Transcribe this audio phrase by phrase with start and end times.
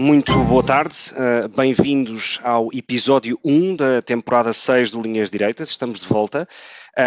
[0.00, 5.68] Muito boa tarde, uh, bem-vindos ao episódio 1 da temporada 6 do Linhas Direitas.
[5.68, 6.48] Estamos de volta,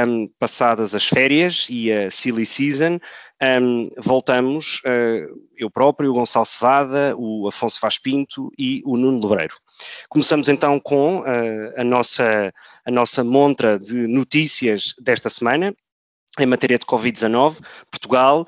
[0.08, 3.00] um, passadas as férias e a silly season.
[3.42, 9.28] Um, voltamos, uh, eu próprio, o Gonçalo Cevada, o Afonso Vaz Pinto e o Nuno
[9.28, 9.56] Lebreiro.
[10.08, 12.54] Começamos então com uh, a, nossa,
[12.86, 15.73] a nossa montra de notícias desta semana.
[16.40, 17.58] Em matéria de Covid-19,
[17.90, 18.46] Portugal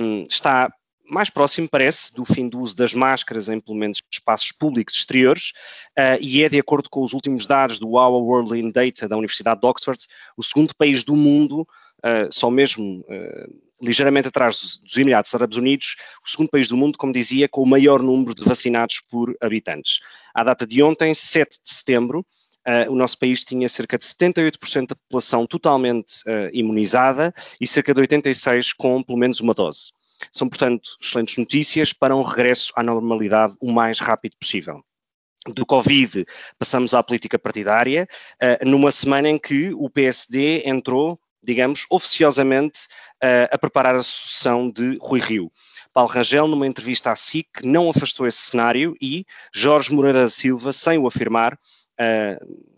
[0.00, 0.72] um, está
[1.08, 5.52] mais próximo, parece, do fim do uso das máscaras em pelo menos espaços públicos exteriores,
[5.98, 9.16] uh, e é, de acordo com os últimos dados do Our World in Data da
[9.16, 10.00] Universidade de Oxford,
[10.36, 15.56] o segundo país do mundo, uh, só mesmo uh, ligeiramente atrás dos, dos Emirados Árabes
[15.56, 19.36] Unidos, o segundo país do mundo, como dizia, com o maior número de vacinados por
[19.40, 20.00] habitantes.
[20.34, 22.24] À data de ontem, 7 de setembro,
[22.66, 27.94] Uh, o nosso país tinha cerca de 78% da população totalmente uh, imunizada e cerca
[27.94, 29.92] de 86% com pelo menos uma dose.
[30.30, 34.82] São, portanto, excelentes notícias para um regresso à normalidade o mais rápido possível
[35.52, 36.26] do Covid
[36.58, 38.08] passamos à política partidária,
[38.42, 42.86] uh, numa semana em que o PSD entrou, digamos, oficiosamente
[43.22, 45.52] uh, a preparar a sucessão de Rui Rio.
[45.92, 50.72] Paulo Rangel, numa entrevista à SIC, não afastou esse cenário e Jorge Moreira da Silva,
[50.72, 52.75] sem o afirmar, uh,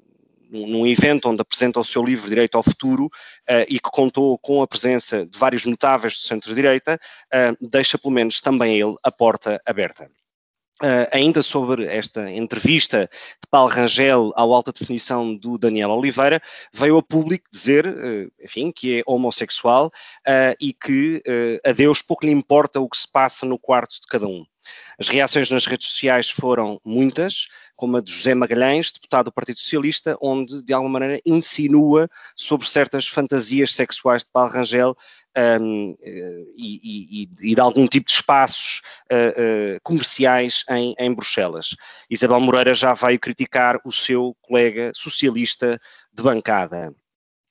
[0.50, 4.62] num evento onde apresenta o seu livro Direito ao Futuro uh, e que contou com
[4.62, 6.98] a presença de vários notáveis do centro-direita,
[7.32, 10.10] uh, deixa pelo menos também ele a porta aberta.
[10.80, 16.40] Uh, ainda sobre esta entrevista de Paulo Rangel ao alta definição do Daniel Oliveira,
[16.72, 21.20] veio a público dizer, uh, enfim, que é homossexual uh, e que
[21.66, 24.44] a Deus pouco lhe importa o que se passa no quarto de cada um.
[24.98, 27.46] As reações nas redes sociais foram muitas,
[27.76, 32.68] como a de José Magalhães, deputado do Partido Socialista, onde de alguma maneira insinua sobre
[32.68, 34.96] certas fantasias sexuais de Paulo Rangel
[35.60, 35.96] um,
[36.56, 38.80] e, e, e, de algum tipo de espaços
[39.12, 41.76] uh, uh, comerciais em, em, Bruxelas.
[42.10, 45.80] Isabel Moreira já veio criticar o seu colega socialista
[46.12, 46.92] de bancada.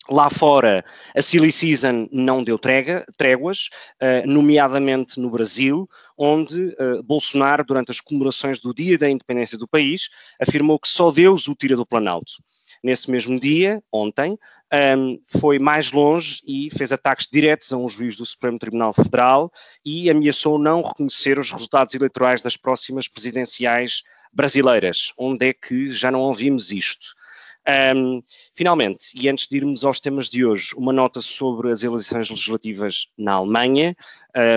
[0.09, 0.85] Lá fora,
[1.15, 3.69] a Silly Season não deu trega, tréguas,
[4.01, 9.67] uh, nomeadamente no Brasil, onde uh, Bolsonaro, durante as comemorações do Dia da Independência do
[9.67, 10.09] país,
[10.41, 12.33] afirmou que só Deus o tira do Planalto.
[12.81, 14.37] Nesse mesmo dia, ontem,
[14.97, 19.51] um, foi mais longe e fez ataques diretos a um juiz do Supremo Tribunal Federal
[19.83, 26.11] e ameaçou não reconhecer os resultados eleitorais das próximas presidenciais brasileiras, onde é que já
[26.11, 27.15] não ouvimos isto.
[27.67, 28.23] Um,
[28.55, 33.07] finalmente, e antes de irmos aos temas de hoje, uma nota sobre as eleições legislativas
[33.17, 33.93] na Alemanha,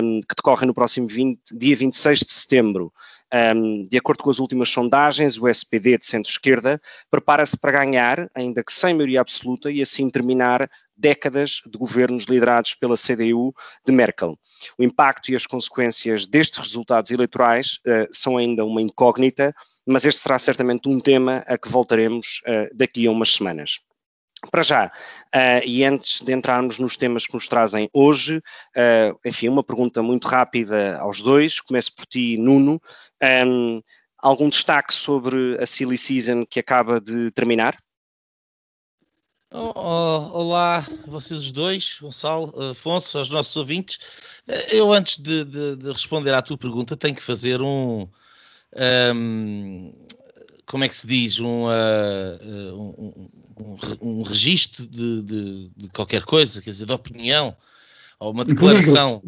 [0.02, 2.92] um, que decorrem no próximo 20, dia 26 de setembro.
[3.32, 6.80] Um, de acordo com as últimas sondagens, o SPD de centro-esquerda
[7.10, 12.74] prepara-se para ganhar, ainda que sem maioria absoluta, e assim terminar décadas de governos liderados
[12.74, 13.54] pela CDU
[13.86, 14.36] de Merkel.
[14.76, 19.54] O impacto e as consequências destes resultados eleitorais uh, são ainda uma incógnita,
[19.86, 23.80] mas este será certamente um tema a que voltaremos uh, daqui a umas semanas.
[24.50, 29.48] Para já, uh, e antes de entrarmos nos temas que nos trazem hoje, uh, enfim,
[29.48, 31.60] uma pergunta muito rápida aos dois.
[31.60, 32.80] Começo por ti, Nuno.
[33.22, 33.82] Um,
[34.16, 37.76] algum destaque sobre a Silly Season que acaba de terminar?
[39.52, 43.98] Oh, oh, olá, vocês dois, Gonçalo, Afonso, aos nossos ouvintes.
[44.70, 48.08] Eu, antes de, de, de responder à tua pergunta, tenho que fazer um,
[49.12, 49.92] um,
[50.70, 53.26] como é que se diz, um, uh, um,
[53.58, 57.56] um, um registro de, de, de, qualquer coisa, quer dizer, de opinião,
[58.20, 59.20] ou uma declaração.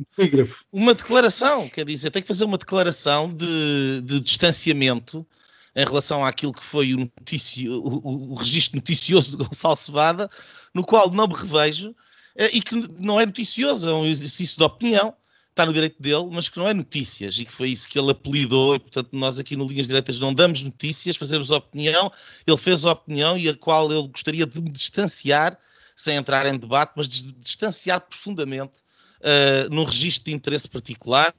[0.73, 5.27] Uma declaração, quer dizer, tem que fazer uma declaração de, de distanciamento
[5.75, 10.31] em relação àquilo que foi o, noticio, o, o registro noticioso de Gonçalo Cevada,
[10.73, 11.93] no qual não me revejo,
[12.37, 15.13] eh, e que não é noticioso, é um exercício de opinião,
[15.53, 18.11] está no direito dele, mas que não é notícias e que foi isso que ele
[18.11, 18.75] apelidou.
[18.75, 22.11] E, portanto, nós aqui no Linhas Direitas não damos notícias, fazemos opinião.
[22.47, 25.59] Ele fez a opinião e a qual eu gostaria de me distanciar,
[25.95, 28.81] sem entrar em debate, mas de distanciar profundamente
[29.21, 31.35] uh, num registro de interesse particular.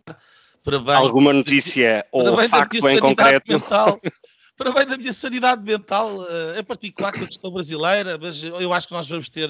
[0.64, 3.52] Para bem, Alguma notícia de, ou facto em concreto?
[3.52, 4.00] Mental,
[4.56, 8.72] para bem da minha sanidade mental, uh, em particular com a questão brasileira, mas eu
[8.72, 9.50] acho que nós vamos ter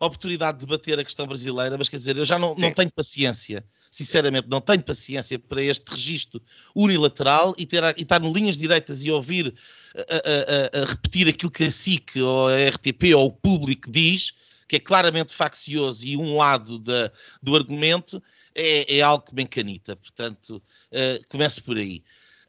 [0.00, 3.62] oportunidade de debater a questão brasileira, mas quer dizer, eu já não, não tenho paciência
[3.90, 6.40] sinceramente, não tenho paciência para este registro
[6.74, 9.54] unilateral e, ter, e estar em linhas direitas e ouvir
[9.96, 14.32] a, a, a, repetir aquilo que a SIC ou a RTP ou o público diz,
[14.68, 17.10] que é claramente faccioso e um lado da,
[17.42, 18.22] do argumento,
[18.54, 19.96] é, é, algo que me encanita.
[19.96, 20.62] Portanto,
[20.92, 22.04] uh, começo por aí.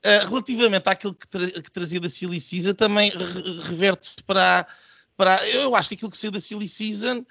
[0.06, 4.68] Uh, relativamente àquilo que, tra que trazia da Silly Season, também re reverte para,
[5.16, 5.48] para.
[5.50, 7.26] Eu acho que aquilo que saiu da Silly Season,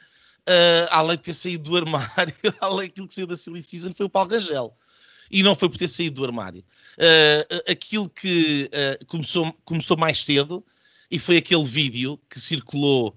[0.50, 4.06] uh, além de ter saído do armário, além daquilo que saiu da Silly Season, foi
[4.06, 4.76] o Paulo Rangel.
[5.30, 6.64] E não foi por ter saído do armário.
[6.98, 10.64] Uh, aquilo que uh, começou, começou mais cedo,
[11.08, 13.16] e foi aquele vídeo que circulou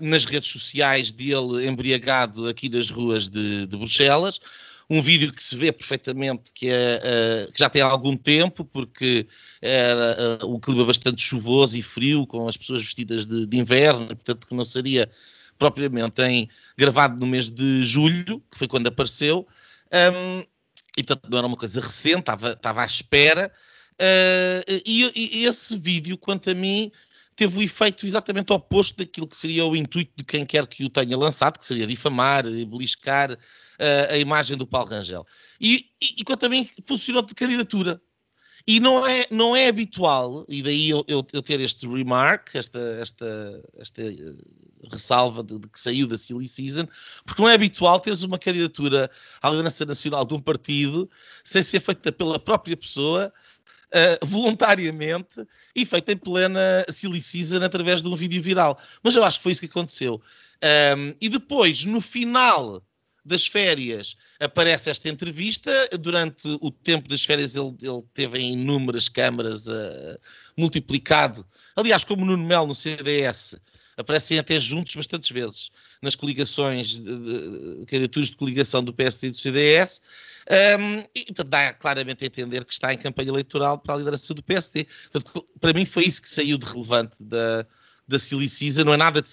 [0.00, 4.40] nas redes sociais dele embriagado aqui nas ruas de, de Bruxelas,
[4.88, 9.26] um vídeo que se vê perfeitamente que, é, que já tem algum tempo, porque
[9.60, 14.06] era uh, um clima bastante chuvoso e frio, com as pessoas vestidas de, de inverno,
[14.06, 15.10] portanto que não seria
[15.58, 19.46] propriamente em, gravado no mês de julho, que foi quando apareceu,
[19.92, 20.44] um,
[20.96, 23.52] e portanto não era uma coisa recente, estava, estava à espera,
[23.94, 26.90] uh, e, e, esse vídeo, quanto a mim,
[27.36, 30.88] teve o efeito exatamente oposto daquilo que seria o intuito de quem quer que o
[30.88, 35.26] tenha lançado, que seria difamar, beliscar, uh, a imagem do Paulo Rangel.
[35.60, 38.00] E, e, e também funcionou de candidatura.
[38.66, 42.78] E não é, não é habitual, e daí eu, eu, eu ter este remark, esta,
[42.98, 46.88] esta, esta uh, ressalva de, de, que saiu da Silly Season,
[47.26, 49.10] porque não é habitual teres uma candidatura
[49.42, 51.10] à liderança nacional de um partido
[51.44, 53.30] sem ser feita pela própria pessoa,
[53.94, 55.46] uh, voluntariamente,
[55.76, 58.78] e feita em plena Silly Season através de um vídeo viral.
[59.02, 60.22] Mas eu acho que foi isso que aconteceu.
[60.96, 62.82] Um, e depois, no final
[63.24, 65.70] das férias aparece esta entrevista.
[65.98, 70.18] Durante o tempo das férias ele, ele teve em inúmeras câmaras uh,
[70.56, 71.46] multiplicado.
[71.74, 73.56] Aliás, como Nuno Melo no CDS,
[73.96, 75.70] aparecem até juntos bastantes vezes
[76.02, 77.02] nas coligações,
[77.86, 80.02] candidaturas de, de coligação do PSD e do CDS.
[80.78, 84.34] Um, e portanto, dá claramente a entender que está em campanha eleitoral para a liderança
[84.34, 84.86] do PSD.
[85.10, 87.66] Portanto, para mim foi isso que saiu de relevante da,
[88.06, 89.28] da Silly Cisa, não é nada de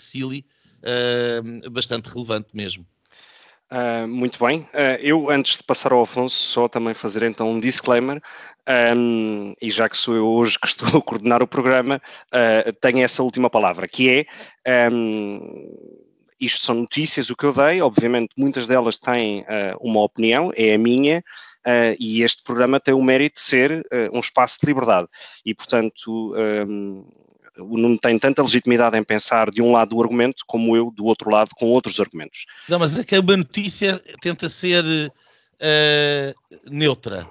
[0.82, 2.86] uh, bastante relevante mesmo.
[3.72, 4.68] Uh, muito bem.
[4.74, 8.22] Uh, eu, antes de passar ao Afonso, só também fazer então um disclaimer,
[8.98, 13.02] um, e já que sou eu hoje que estou a coordenar o programa, uh, tenho
[13.02, 14.28] essa última palavra, que
[14.66, 14.90] é.
[14.92, 19.46] Um, isto são notícias, o que eu dei, obviamente muitas delas têm
[19.80, 21.24] uma opinião, é a minha,
[22.00, 25.08] e este programa tem o mérito de ser um espaço de liberdade.
[25.46, 26.34] E, portanto,
[26.68, 27.06] um,
[27.58, 31.06] o Nuno tem tanta legitimidade em pensar de um lado do argumento como eu do
[31.06, 32.46] outro lado com outros argumentos.
[32.70, 37.28] Não, mas é que uma notícia tenta ser uh, neutra.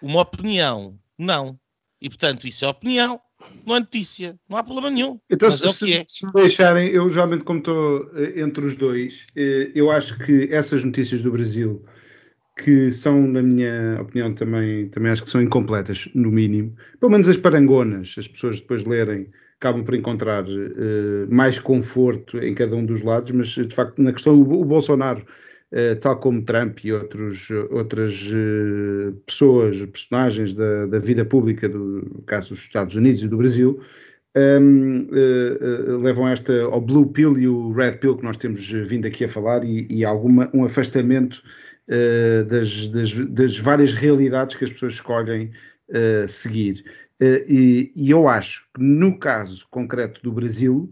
[0.00, 1.58] Uma opinião, não.
[2.00, 3.20] E portanto, isso é opinião,
[3.66, 5.18] não é notícia, não há problema nenhum.
[5.28, 6.04] Então, se, é se, é.
[6.06, 10.48] se, me deixarem, eu geralmente, como estou eh, entre os dois, eh, eu acho que
[10.52, 11.84] essas notícias do Brasil,
[12.62, 17.28] que são, na minha opinião, também, também acho que são incompletas, no mínimo, pelo menos
[17.28, 19.28] as parangonas, as pessoas depois lerem
[19.60, 24.12] acabam por encontrar uh, mais conforto em cada um dos lados, mas de facto na
[24.12, 25.24] questão o, o Bolsonaro,
[25.72, 31.78] uh, tal como Trump e outros, outras uh, pessoas, personagens da, da, vida pública, do
[31.78, 33.80] no caso dos Estados Unidos e do Brasil,
[34.36, 39.06] um, ehm, levam esta ao Blue Pill e o Red Pill que nós temos vindo
[39.06, 41.42] aqui a falar e, e alguma, um afastamento
[42.46, 45.50] das, das, das, várias realidades que as pessoas escolhem
[46.28, 46.84] seguir.
[47.20, 50.88] Uh, e, e, eu acho que no caso concreto do Brasil,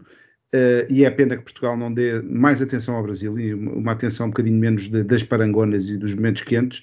[0.53, 4.27] uh, e é pena que Portugal não dê mais atenção ao Brasil e uma, atenção
[4.27, 6.79] um bocadinho menos de, das parangonas e dos momentos quentes,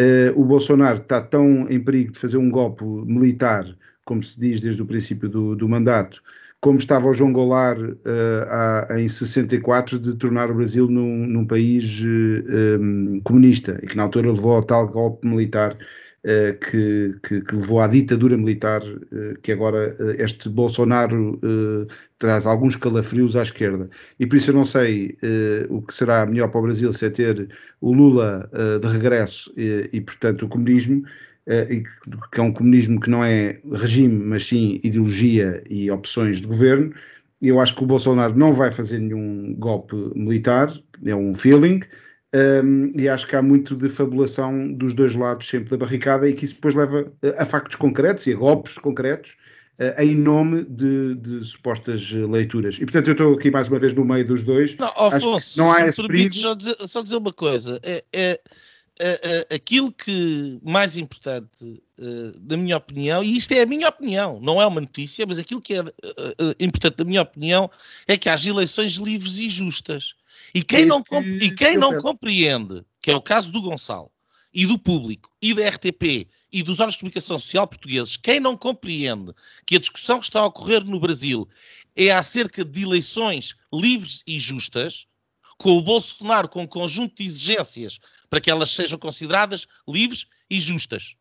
[0.00, 3.66] uh, o Bolsonaro está tão em perigo de fazer um golpe militar,
[4.04, 6.22] como se diz desde o princípio do, do mandato,
[6.60, 12.00] como estava o João Goulart uh, em 64 de tornar o Brasil num, num país
[12.00, 15.86] uh, um, comunista e que na altura levou ao tal golpe militar eh,
[16.60, 21.38] que, que, que, levou à ditadura militar, uh, que agora uh, este Bolsonaro
[22.18, 23.88] traz alguns calafrios à esquerda.
[24.18, 25.16] E por isso eu não sei
[25.68, 27.48] o que será melhor para o Brasil se é ter
[27.80, 31.04] o Lula de regresso e, portanto, o comunismo,
[32.32, 36.90] que é um comunismo que não é regime, mas sim ideologia e opções de governo.
[37.42, 40.72] Eu acho que o Bolsonaro não vai fazer nenhum golpe militar,
[41.04, 41.80] é um feeling.
[42.36, 46.34] Um, e acho que há muito de fabulação dos dois lados sempre da barricada e
[46.34, 49.36] que isso depois leva a, factos concretos e a golpes concretos
[49.78, 52.76] uh, em nome de, de, supostas leituras.
[52.76, 54.76] E portanto eu estou aqui mais uma vez no meio dos dois.
[54.76, 56.34] Não, Afonso, não há esse perigo.
[56.34, 57.80] Só dizer, só dizer uma coisa.
[57.82, 58.40] É, é,
[59.54, 61.64] aquilo que mais importante,
[61.98, 65.38] uh, na minha opinião, e isto é a minha opinião, não é uma notícia, mas
[65.38, 65.86] aquilo que é uh,
[66.58, 67.70] importante, na minha opinião,
[68.06, 70.14] é que haja eleições livres e justas.
[70.54, 71.02] E quem, é não,
[71.40, 74.10] e quem não compreende, que é o caso do Gonçalo,
[74.56, 78.56] e do público e da RTP e dos órgãos de comunicação social portugueses, quem não
[78.56, 79.34] compreende
[79.66, 81.46] que a discussão que está a ocorrer no Brasil
[81.94, 85.06] é acerca de eleições livres e justas,
[85.58, 90.60] com o Bolsonaro com um conjunto de exigências para que elas sejam consideradas livres e
[90.60, 91.16] justas.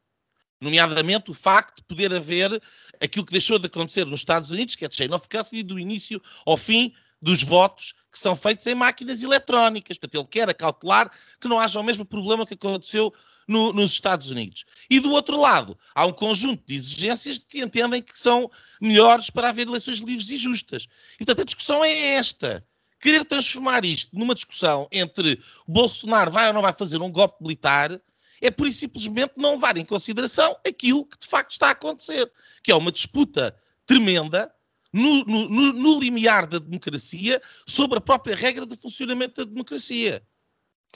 [0.59, 2.61] Nomeadamente o facto de poder haver
[3.01, 5.77] aquilo que deixou de acontecer nos Estados Unidos, que é de chain of custody do
[5.77, 9.97] início ao fim dos votos que são feitos em máquinas eletrónicas.
[9.97, 13.13] Portanto, ele quer calcular que não haja o mesmo problema que aconteceu
[13.47, 14.65] no, nos Estados Unidos.
[14.89, 18.49] E do outro lado, há um conjunto de exigências que entendem que são
[18.81, 20.87] melhores para haver eleições livres e justas.
[21.15, 22.65] E, portanto, a discussão é esta.
[23.05, 28.01] Querer transformar isto numa discussão entre Bolsonaro vai ou não vai fazer um golpe militar
[28.41, 32.27] é por isso simplesmente não levar em consideração aquilo que de facto está a acontecer,
[32.63, 34.51] que é uma disputa tremenda
[34.91, 40.23] no, no, no, limiar da democracia sobre a própria regra de funcionamento da democracia.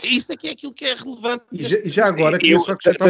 [0.02, 1.46] Isso é que é aquilo que é relevante.
[1.52, 2.40] E já, já agora,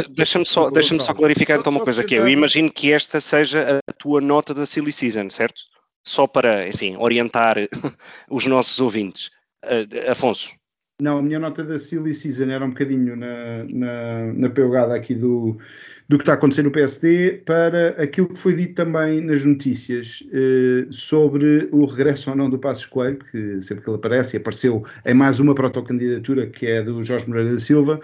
[0.10, 3.80] deixa-me só, deixa só clarificar então uma coisa que é, eu imagino que esta seja
[3.88, 5.62] a tua nota da Silly Season, certo?
[6.04, 7.58] Só para, enfim, orientar
[8.30, 9.30] os nossos ouvintes.
[9.64, 10.60] Uh, Afonso.
[11.02, 15.16] Não, a minha nota da Silly Season era um bocadinho na, na, na pegada aqui
[15.16, 15.58] do,
[16.10, 20.22] do que está a acontecer no PSD para aquilo que foi dito também nas notícias
[20.34, 24.84] eh, sobre o regresso ou não do Passos Coelho, que sempre que ele aparece, apareceu
[25.06, 28.02] em mais uma protocandidatura que é do Jorge Moreira da Silva.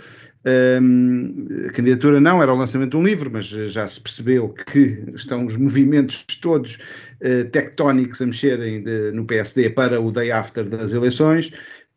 [0.47, 5.03] Um, a candidatura não era o lançamento de um livro, mas já se percebeu que
[5.15, 6.77] estão os movimentos todos
[7.21, 11.51] uh, tectónicos a mexerem de, no PSD para o day after das eleições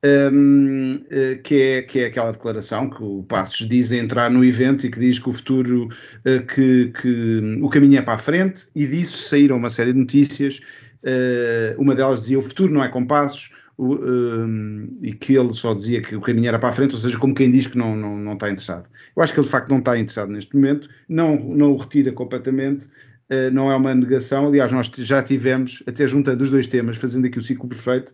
[0.04, 4.86] um, eh, que, é, que é aquela declaração que o Passos diz entrar no evento
[4.86, 8.68] e que diz que o futuro, uh, que, que o caminho é para a frente,
[8.74, 10.60] e disso saíram uma série de notícias.
[11.02, 15.72] Uh, uma delas dizia o futuro não é com passos, um, e que ele só
[15.72, 17.94] dizia que o caminho era para a frente, ou seja, como quem diz que não,
[17.94, 18.88] não, não está interessado.
[19.16, 22.12] Eu acho que ele de facto não está interessado neste momento, não, não o retira
[22.12, 24.48] completamente, uh, não é uma negação.
[24.48, 28.12] Aliás, nós já tivemos, até juntando os dois temas, fazendo aqui o ciclo perfeito,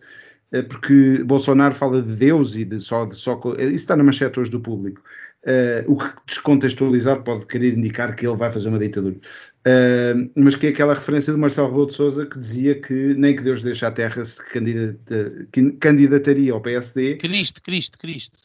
[0.51, 3.05] eh, porque Bolsonaro fala de Deus e de só.
[3.05, 5.01] De só isso está na manchete hoje do público.
[5.45, 9.15] Uh, o que descontextualizado pode querer indicar que ele vai fazer uma ditadura.
[9.15, 13.35] Uh, mas que é aquela referência do Marcelo Rebelo de Sousa que dizia que nem
[13.35, 15.47] que Deus deixe a terra se candidata,
[15.79, 17.17] candidataria ao PSD.
[17.17, 18.39] Cristo, Cristo, Cristo.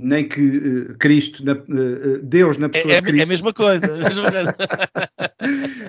[0.00, 1.56] Nem que uh, Cristo, na,
[2.22, 3.22] Deus na pessoa é, é, de Cristo.
[3.22, 3.92] É a mesma coisa.
[3.92, 4.56] A mesma coisa.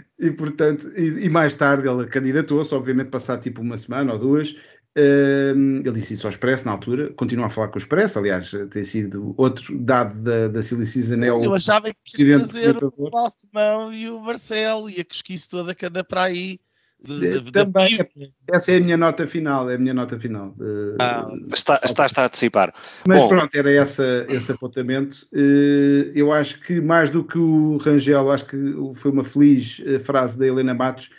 [0.17, 4.55] e portanto, e, e, mais tarde ele candidatou-se, obviamente passado tipo uma semana ou duas,
[4.95, 8.83] ele disse isso ao Expresso na altura, continua a falar com o Expresso, aliás, tem
[8.83, 11.21] sido outro dado da, da Silly Season.
[11.23, 15.73] É eu achava que quis fazer o Balsemão e o Marcelo e a cosquice toda
[15.73, 16.59] que anda para aí.
[17.03, 18.31] De, de, Também, de...
[18.51, 20.53] essa é a minha nota final, é a minha nota final.
[20.99, 22.71] Ah, está, está, está a antecipar.
[23.07, 23.29] Mas Bom.
[23.29, 25.27] pronto, era essa, esse apontamento.
[25.33, 28.55] Uh, eu acho que mais do que o Rangel, acho que
[28.93, 31.09] foi uma feliz eh, frase da Helena Matos,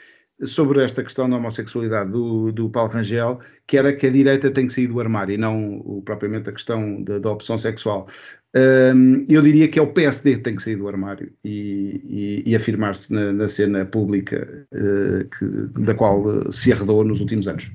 [0.45, 4.67] sobre esta questão da homossexualidade do, do Paulo Rangel, que era que a direita tem
[4.67, 8.09] que sair do armário e não o, propriamente a questão da, da opção sexual.
[8.55, 12.51] Um, eu diria que é o PSD que tem que sair do armário e, e,
[12.51, 17.71] e afirmar-se na, na, cena pública uh, que, da qual se arredou nos últimos anos.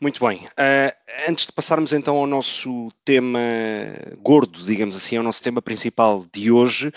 [0.00, 0.46] Muito bem.
[0.46, 0.94] Uh,
[1.28, 3.40] antes de passarmos então ao nosso tema
[4.22, 6.92] gordo, digamos assim, ao nosso tema principal de hoje,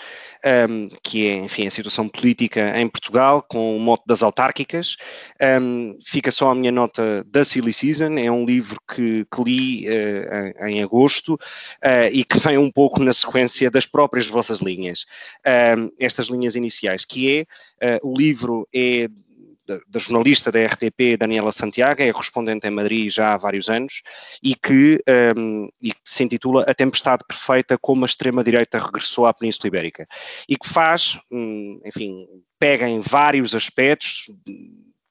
[0.70, 4.96] um, que é, enfim, a situação política em Portugal, com o mote das autárquicas,
[5.60, 9.88] um, fica só a minha nota da Silly Season, é um livro que, que li
[9.88, 15.06] uh, em, agosto uh, e que vem um pouco na sequência das próprias vossas linhas,
[15.76, 17.46] um, estas linhas iniciais, que
[17.80, 19.08] é, o livro é
[19.88, 24.02] da, jornalista da RTP, Daniela Santiago, é correspondente em Madrid já há vários anos,
[24.42, 25.02] e que,
[25.36, 30.06] um, e que se intitula A Tempestade Perfeita, como a extrema-direita regressou à Península Ibérica,
[30.48, 32.26] e que faz, um, enfim,
[32.58, 34.26] pega em vários aspectos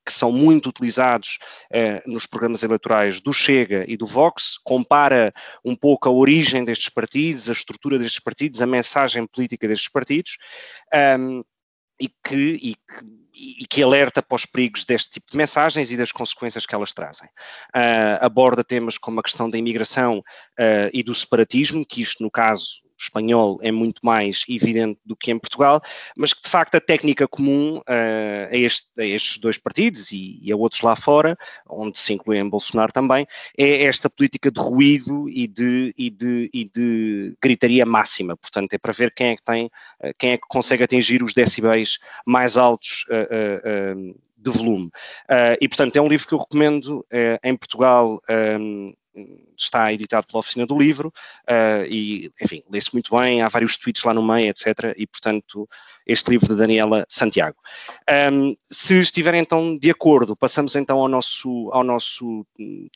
[0.05, 1.37] que são muito utilizados
[1.71, 5.31] eh, nos programas eleitorais do Chega e do Vox, compara
[5.63, 10.37] um pouco a origem destes partidos, a estrutura destes partidos, a mensagem política destes partidos,
[11.19, 11.43] um,
[12.01, 12.75] e que, e
[13.33, 16.93] e que alerta para os perigos deste tipo de mensagens e das consequências que elas
[16.93, 17.27] trazem.
[17.69, 22.29] Uh, aborda temas como a questão da imigração uh, e do separatismo, que isto, no
[22.29, 25.81] caso, espanhol é muito mais evidente do que em Portugal,
[26.15, 27.83] mas que de facto a técnica comum uh,
[28.51, 31.37] a, este, a, estes dois partidos e, e, a outros lá fora,
[31.69, 33.27] onde se inclui em Bolsonaro também,
[33.57, 38.37] é esta política de ruído e de, e de, e de gritaria máxima.
[38.37, 41.33] Portanto, é para ver quem é que tem, uh, quem é que consegue atingir os
[41.33, 44.89] decibéis mais altos uh, de volume.
[45.61, 47.05] E, portanto, é um livro que eu recomendo
[47.43, 48.19] em Portugal.
[48.59, 48.91] Um,
[49.57, 51.13] está editado pela Oficina do Livro
[51.49, 54.95] uh, e, enfim, lê-se muito bem, há vários tweets lá no meio, etc.
[54.97, 55.67] E, portanto,
[56.05, 57.57] este livro de Daniela Santiago.
[58.31, 62.45] Um, se estiverem então de acordo, passamos então ao nosso, ao nosso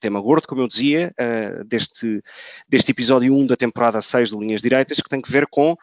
[0.02, 2.22] tema gordo, como eu dizia, uh, deste,
[2.68, 5.78] deste episódio 1 da temporada 6 do Linhas Direitas, que tem que ver com uh,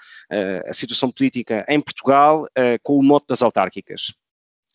[0.66, 2.44] a situação política em Portugal,
[2.82, 4.14] com o mote das autárquicas.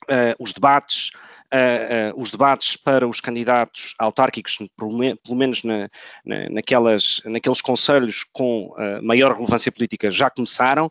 [0.10, 1.10] Uh, os debates,
[1.54, 5.90] uh, uh, os debates para os candidatos autárquicos, pelo, pelo menos na,
[6.24, 10.90] na, naquelas, naqueles conselhos com maior relevância política, já começaram,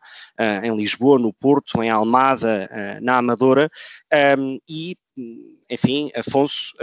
[0.63, 2.69] em Lisboa, no Porto, em Almada,
[3.01, 3.71] na Amadora,
[4.39, 4.97] um, e,
[5.71, 6.75] enfim, Afonso,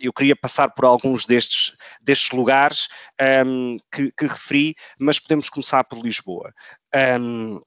[0.00, 2.88] eu queria passar por alguns destes, destes lugares
[3.46, 6.52] um, que, que, referi, mas podemos começar por Lisboa.
[7.20, 7.60] Um,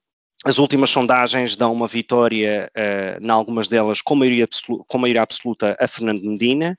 [0.44, 5.22] as últimas sondagens dão uma vitória, uh, em algumas delas, com maioria, absoluta, com maioria
[5.22, 6.78] absoluta a Fernando Medina.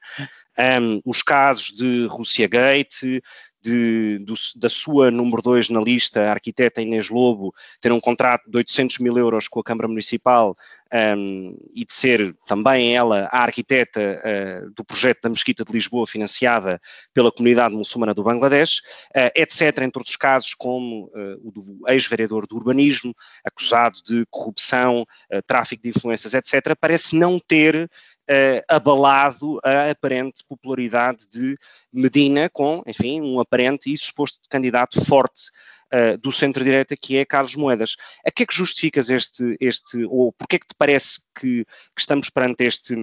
[0.59, 3.23] Um, os casos de Rússia Gate,
[3.65, 8.49] de, do, da sua número 2 na lista, a arquiteta Inês Lobo, ter um contrato
[8.49, 10.55] de 800 mil euros com a Câmara Municipal
[10.95, 16.07] um, e de ser também ela a arquiteta uh, do projeto da Mesquita de Lisboa,
[16.07, 16.81] financiada
[17.13, 18.79] pela comunidade muçulmana do Bangladesh,
[19.11, 23.13] uh, etc., entre outros casos, como uh, o do ex-vereador do urbanismo,
[23.45, 25.07] acusado de corrupção,
[25.47, 27.91] tráfico de influências, etc., parece não ter
[28.31, 31.57] uh, abalado a aparente popularidade de
[31.93, 35.51] Medina, com, enfim, um aparente e suposto candidato forte
[35.95, 37.97] uh, do centro-direita, que é Carlos Moedas.
[38.27, 42.01] A que é que justificas este, este ou porquê é que te parece que, que
[42.01, 42.95] estamos perante este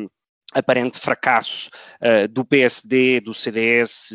[0.54, 1.70] aparente fracasso
[2.02, 4.12] uh, do PSD, do CDS,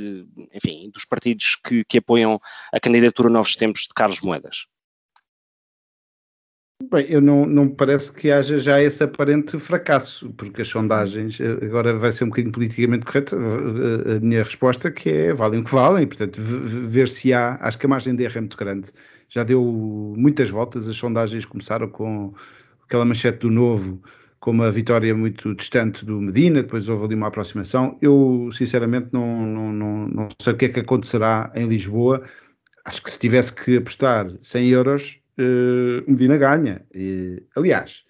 [0.53, 2.39] enfim, dos partidos que, que apoiam
[2.73, 4.67] a candidatura Novos Tempos de Carlos Moedas?
[6.91, 11.65] Bem, eu não, não parece que haja já esse aparente fracasso, porque as sondagens, eh,
[11.65, 15.73] agora vai ser um bocadinho politicamente correto a, minha resposta, que é valem o que
[15.73, 18.91] valem, portanto, ver se há, acho que a margem de erro é muito grande.
[19.29, 19.63] Já deu
[20.17, 22.33] muitas voltas, as sondagens começaram com
[22.85, 24.01] aquela manchete do novo,
[24.39, 27.99] com uma vitória muito distante do Medina, depois houve ali uma aproximação.
[28.01, 32.23] Eu, sinceramente, não, não, não, não sei o que é que acontecerá em Lisboa.
[32.85, 36.85] Acho que se tivesse que apostar 100 euros, uh, Medina ganha.
[36.95, 38.05] E, aliás,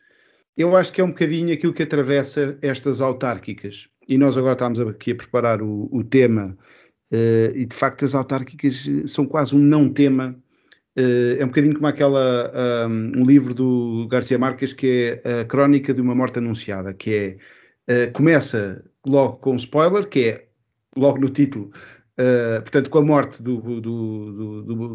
[0.56, 3.88] eu acho que é um bocadinho aquilo que atravessa estas autárquicas.
[4.08, 6.56] E nós agora estamos aqui a preparar o, o tema,
[7.12, 10.36] uh, e de facto as autárquicas são quase um não tema.
[10.98, 15.44] Uh, é um bocadinho como aquela um, um, livro do Garcia Marques que é a
[15.44, 17.38] crónica de uma morte anunciada, que
[17.88, 20.46] é começa logo com um spoiler, que é
[20.96, 21.70] logo no título,
[22.18, 24.94] Uh, portanto, com a morte do, do, do,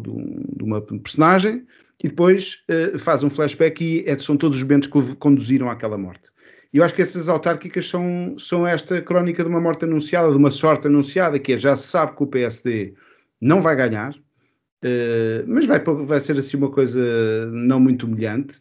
[0.56, 1.64] de uma personagem,
[2.02, 5.96] e depois uh, faz um flashback e é, são todos os momentos que conduziram àquela
[5.96, 6.30] morte.
[6.72, 10.36] E eu acho que essas autárquicas são, são esta crónica de uma morte anunciada, de
[10.36, 12.94] uma sorte anunciada, que é já se sabe que o PSD
[13.40, 18.60] não vai ganhar, uh, mas vai, vai ser assim uma coisa não muito humilhante.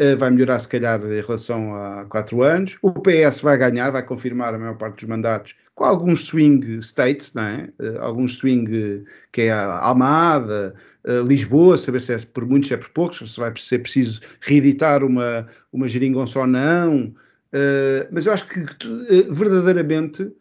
[0.00, 2.78] Uh, vai melhorar se calhar em relação a quatro anos.
[2.80, 7.32] O PS vai ganhar, vai confirmar a maior parte dos mandatos com alguns swing states,
[7.32, 7.68] não é?
[7.80, 10.74] Uh, alguns swing que é a Almada,
[11.04, 14.20] uh, Lisboa, saber se é por muitos, se é por poucos, se vai ser preciso
[14.40, 17.14] reeditar uma, uma geringonça ou não.
[17.52, 18.64] Uh, mas eu acho que
[19.30, 20.32] verdadeiramente,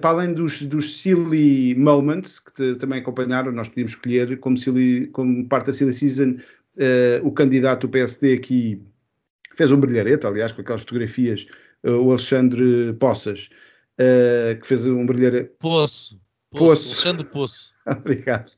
[0.00, 5.06] para além dos, dos silly moments que te, também acompanharam, nós podíamos escolher como, silly,
[5.08, 6.36] como parte da silly season
[7.22, 8.82] o candidato do PSD aqui
[9.56, 11.46] fez um brilharete, aliás, com aquelas fotografias,
[11.82, 13.48] o Alexandre Poças,
[14.00, 15.52] uh, que fez um brilharete.
[15.58, 16.20] Poço.
[16.50, 16.90] Poço.
[16.90, 17.72] Alexandre Poço.
[17.86, 18.52] Obrigado.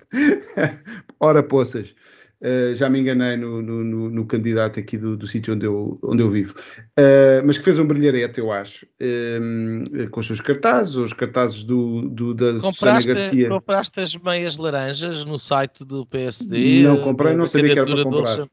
[1.20, 1.94] Ora, Poças.
[2.40, 5.98] Uh, já me enganei no, no, no, no candidato aqui do, do sítio onde eu,
[6.04, 6.54] onde eu vivo,
[6.96, 11.64] uh, mas que fez um brilharete, eu acho, uh, com os seus cartazes, os cartazes
[11.64, 13.48] do, do, da compraste, Susana Garcia.
[13.48, 16.82] Compraste as meias laranjas no site do PSD?
[16.84, 18.48] Não comprei, não sabia que era para comprar.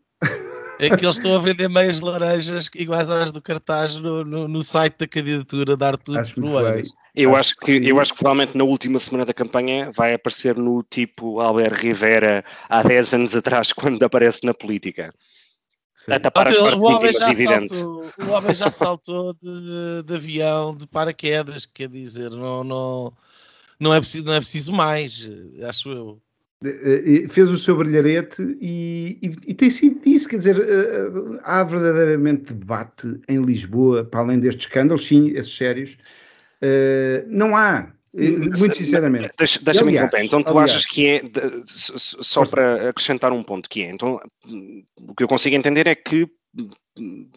[0.79, 4.61] É que eles estão a vender meias laranjas iguais às do cartaz no, no, no
[4.61, 6.93] site da candidatura da Artur Proeiras.
[7.15, 10.13] Eu acho, acho que, que eu acho que provavelmente na última semana da campanha vai
[10.13, 15.13] aparecer no tipo Albert Rivera há 10 anos atrás, quando aparece na política.
[15.93, 16.11] Sim.
[16.11, 17.73] A tapar as partes o, homem já evidente.
[17.73, 23.13] Saltou, o homem já saltou de, de, avião, de paraquedas, quer dizer, não, não,
[23.79, 25.29] não, é preciso, não é preciso mais,
[25.63, 26.21] acho eu.
[26.63, 31.63] Eh, fez o seu brilharete e, e, e, tem sido isso, quer dizer, eh, há
[31.63, 35.97] verdadeiramente debate em Lisboa, para além destes escândalos, sim, esses sérios,
[36.61, 39.31] eh, não há, muito sinceramente.
[39.37, 41.23] Deixa-me deixa interromper, então tu aliás, achas que é,
[41.65, 44.21] só para acrescentar um ponto, que é, então
[45.01, 46.25] o que eu consigo entender é que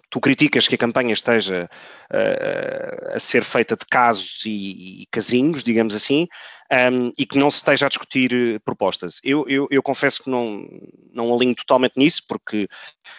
[0.08, 1.68] tu criticas que a campanha esteja
[2.12, 6.28] uh, a ser feita de casos e, e casinhos, digamos assim,
[6.70, 9.20] um, e que não se esteja a discutir eh, propostas.
[9.24, 10.68] Eu, eu, eu, confesso que não,
[11.12, 12.68] não alinho totalmente nisso, porque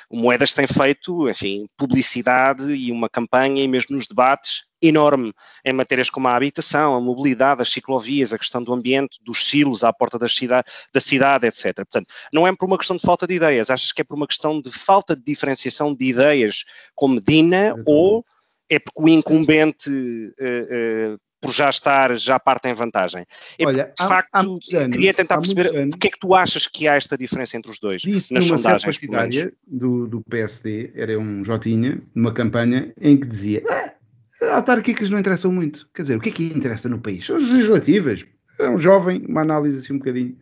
[0.10, 5.34] o Moedas tem feito, enfim, publicidade e uma campanha, e mesmo nos debates, enorme
[5.66, 9.84] em matérias como a habitação, a mobilidade, as ciclovias, a questão do ambiente, dos silos
[9.84, 11.76] à porta da cidade, da cidade, etc.
[11.76, 14.28] Portanto, não é por uma questão de falta de ideias, achas que é por uma
[14.28, 16.64] questão de falta de diferenciação de ideias
[16.96, 18.24] com Medina ou
[18.70, 23.26] é porque o incumbente uh, uh, por já estar, já parte em vantagem.
[23.58, 26.68] É Olha, de facto, há anos, queria tentar perceber anos, porque é que tu achas
[26.68, 31.18] que há esta diferença entre os dois disse nas sondagens partidária do, do PSD, era
[31.18, 33.94] um Jotinha, numa campanha em que dizia ah,
[34.42, 35.88] autárquicas não interessam muito.
[35.94, 37.26] Quer dizer, o que é que interessa no país?
[37.26, 38.26] São as legislativas.
[38.58, 40.36] É um jovem, uma análise assim um bocadinho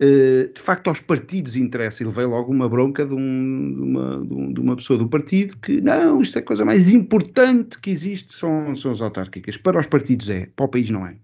[0.00, 2.02] eh, de facto aos partidos interessa.
[2.02, 5.80] Ele veio logo uma bronca de, um, de, uma, de, uma, pessoa do partido que
[5.80, 9.56] não, isto é a coisa mais importante que existe, são, são as autárquicas.
[9.56, 11.16] Para os partidos é, para o país não é.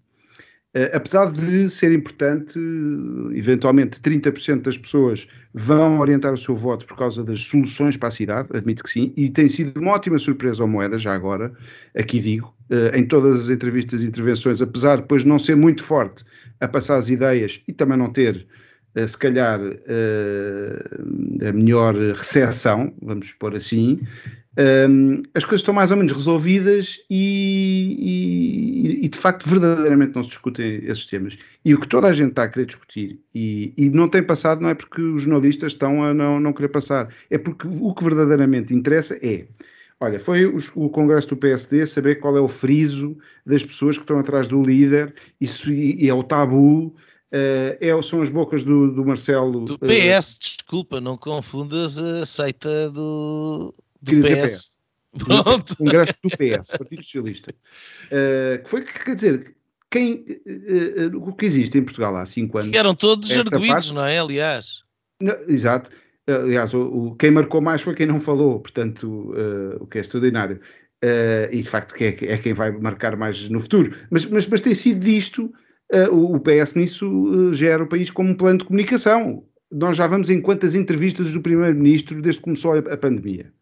[0.77, 2.59] Uh, apesar de ser importante,
[3.35, 8.13] eventualmente 30% das pessoas vão orientar o seu voto por causa das soluções para a
[8.13, 11.53] cidade, admito que sim, e tem sido uma ótima surpresa ao Moeda, já agora,
[11.97, 15.83] aqui digo, uh, em todas as entrevistas e intervenções, apesar de depois não ser muito
[15.83, 16.23] forte
[16.61, 18.47] a passar as ideias e também não ter
[18.95, 24.01] eh, se calhar a melhor recepção, vamos pôr assim,
[24.59, 27.97] um, as coisas estão mais ou menos resolvidas e,
[29.01, 31.39] e, e, de facto verdadeiramente não se discutem esses temas.
[31.65, 34.61] E o que toda a gente está a querer discutir e, e não tem passado
[34.61, 38.03] não é porque os jornalistas estão a não, não querer passar, é porque o que
[38.03, 39.47] verdadeiramente interessa é
[40.01, 44.05] Olha, foi o, o, Congresso do PSD saber qual é o friso das pessoas que
[44.05, 46.95] estão atrás do líder, isso e, e é o tabu,
[47.31, 49.67] Uh, é, são as bocas do, do Marcelo.
[49.67, 54.29] Do PS, uh, desculpa, não confundas a seita do, do PS.
[54.29, 54.79] PS.
[55.19, 55.77] Pronto.
[55.77, 57.55] Congresso do PS, Partido Socialista.
[58.07, 59.55] Uh, que foi, quer dizer,
[59.91, 60.25] quem,
[61.15, 62.71] o que existe em Portugal há cinco anos.
[62.71, 64.19] Que eram todos arguídos, não é?
[64.19, 64.83] Aliás.
[65.21, 65.91] Não, exato.
[66.27, 69.33] Aliás, o, o, quem marcou mais foi quem não falou, portanto,
[69.81, 70.61] o que é extraordinário.
[71.51, 73.97] e de facto, que é, é, quem vai marcar mais no futuro.
[74.11, 75.51] Mas, mas, mas tem sido disto
[75.93, 79.45] uh, o PS nisso uh, gera o país como um plano de comunicação.
[79.71, 83.53] Nós já vamos em quantas entrevistas do Primeiro-Ministro desde que começou a, pandemia.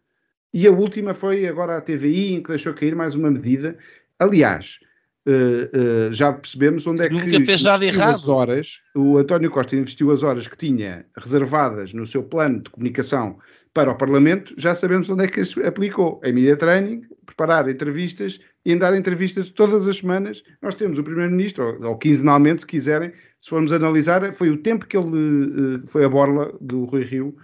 [0.57, 3.77] E a última foi agora a TVI, em que deixou cair mais uma medida.
[4.17, 4.79] Aliás,
[5.27, 8.15] uh, já percebemos onde é Nunca que fez nada errado.
[8.15, 12.71] as horas, o António Costa investiu as horas que tinha reservadas no seu plano de
[12.71, 13.37] comunicação
[13.71, 16.19] para o Parlamento, já sabemos onde é que as aplicou.
[16.23, 20.41] Em media training, preparar entrevistas e em dar entrevistas todas as semanas.
[20.59, 24.87] Nós temos o Primeiro-Ministro, ou, ou, quinzenalmente, se quiserem, se formos analisar, foi o tempo
[24.87, 27.37] que ele uh, foi a borla do Rui Rio.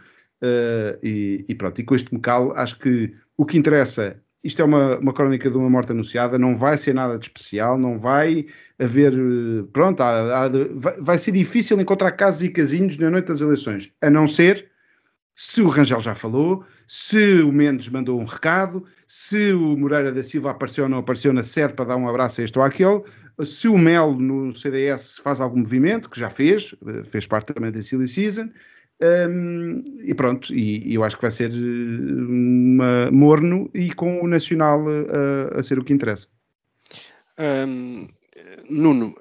[0.44, 4.66] Uh, e, e, pronto, e com este mecal, acho que o que interessa, isto é
[4.66, 8.46] uma, uma crónica de uma morte anunciada, não vai ser nada de especial, não vai
[8.78, 10.50] haver, uh, pronto, há, há,
[11.00, 14.70] vai, ser difícil encontrar casos e casinhos na noite das eleições, a não ser
[15.34, 20.22] se o Rangel já falou, se o Mendes mandou um recado, se o Moreira da
[20.22, 23.02] Silva apareceu ou não apareceu na sede para dar um abraço a este ou àquele,
[23.42, 26.76] se o Melo no CDS faz algum movimento, que já fez,
[27.06, 28.50] fez parte também da Silly Season,
[29.04, 34.22] um, e pronto, e, e, eu acho que vai ser eh, uma, morno e com
[34.22, 36.28] o Nacional a, a ser o que interessa.
[37.38, 38.08] Um,
[38.70, 39.14] Nuno,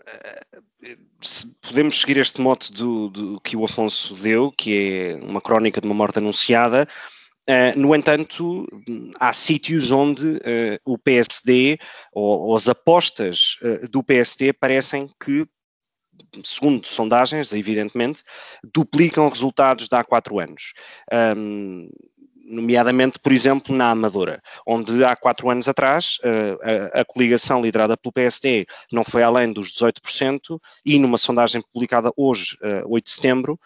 [1.60, 5.86] podemos seguir este mote do, do, que o Afonso deu, que é uma crónica de
[5.86, 6.86] uma morte anunciada.
[7.48, 8.66] Uh, no entanto,
[9.18, 11.78] há sítios onde uh, o PSD
[12.12, 15.46] ou, ou as apostas uh, do PSD parecem que,
[16.44, 18.22] segundo sondagens, evidentemente,
[18.62, 20.72] duplicam resultados de há quatro anos.
[21.36, 21.88] Um,
[22.44, 27.96] nomeadamente, por exemplo, na Amadora, onde há quatro anos atrás eh, a, a, coligação liderada
[27.96, 33.10] pelo PSD não foi além dos 18% e numa sondagem publicada hoje, 8 eh, de
[33.10, 33.60] setembro,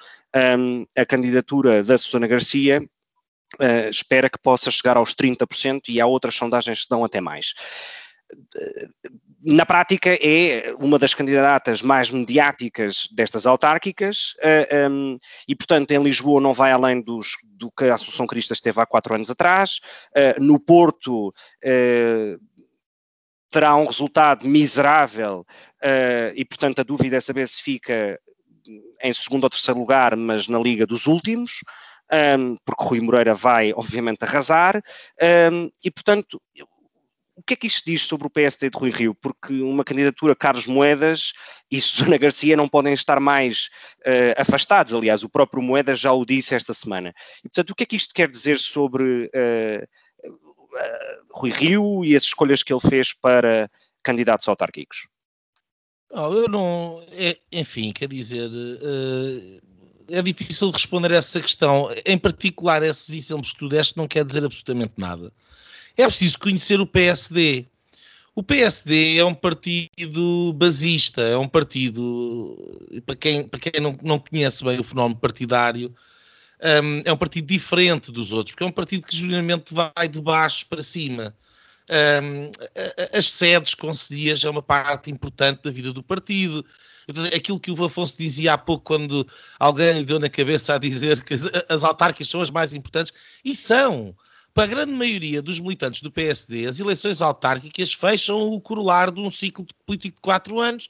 [0.96, 2.82] a candidatura da Susana Garcia
[3.60, 7.54] Uh, espera que possa chegar aos 30% e há outras sondagens que dão até mais
[9.42, 15.54] na prática é uma das candidatas mais mediáticas destas autárquicas uh, eh, um, ehm, e,
[15.54, 19.14] portanto, em Lisboa não vai além dos, do que a Associação Crista esteve há quatro
[19.14, 19.80] anos atrás.
[20.16, 22.40] Uh, no Porto uh,
[23.50, 25.46] terá um resultado miserável
[26.34, 28.18] e, portanto, a dúvida é saber se fica
[29.00, 31.60] em segundo ou terceiro lugar, mas na liga dos últimos.
[32.10, 34.82] Um, ehm, porque Rui Moreira vai, obviamente, arrasar, um,
[35.20, 36.40] ehm, e portanto,
[37.36, 39.14] o que é que isto diz sobre o PSD de Rui Rio?
[39.14, 41.34] Porque uma candidatura Carlos Moedas
[41.70, 43.68] e Susana Garcia não podem estar mais
[44.00, 44.94] uh, afastados.
[44.94, 47.14] Aliás, o próprio Moedas já o disse esta semana.
[47.40, 49.86] E, portanto, o que é que isto quer dizer sobre uh,
[51.30, 53.70] Rui Rio e as escolhas que ele fez para
[54.02, 55.06] candidatos autárquicos?
[56.10, 57.04] Oh, eu não.
[57.12, 58.48] É, enfim, quer dizer.
[60.08, 61.90] é difícil responder a essa questão.
[62.06, 65.30] Em particular, esses exemplos que tu deste não quer dizer absolutamente nada.
[65.96, 67.66] É preciso conhecer o PSD.
[68.34, 72.54] O PSD é um partido basista, é um partido,
[73.06, 75.94] para quem, para quem não, não conhece bem o fenómeno partidário,
[76.62, 80.20] um, é um partido diferente dos outros, porque é um partido que geralmente vai de
[80.20, 81.34] baixo para cima.
[81.88, 82.50] Um,
[83.16, 86.62] as sedes concedidas é uma parte importante da vida do partido.
[87.34, 89.26] Aquilo que o Afonso dizia há pouco, quando
[89.58, 93.14] alguém lhe deu na cabeça a dizer que as, as autárquicas são as mais importantes,
[93.42, 94.14] e são
[94.56, 99.20] para a grande maioria dos militantes do PSD, as eleições autárquicas fecham o corolar de
[99.20, 100.88] um ciclo político de quatro anos,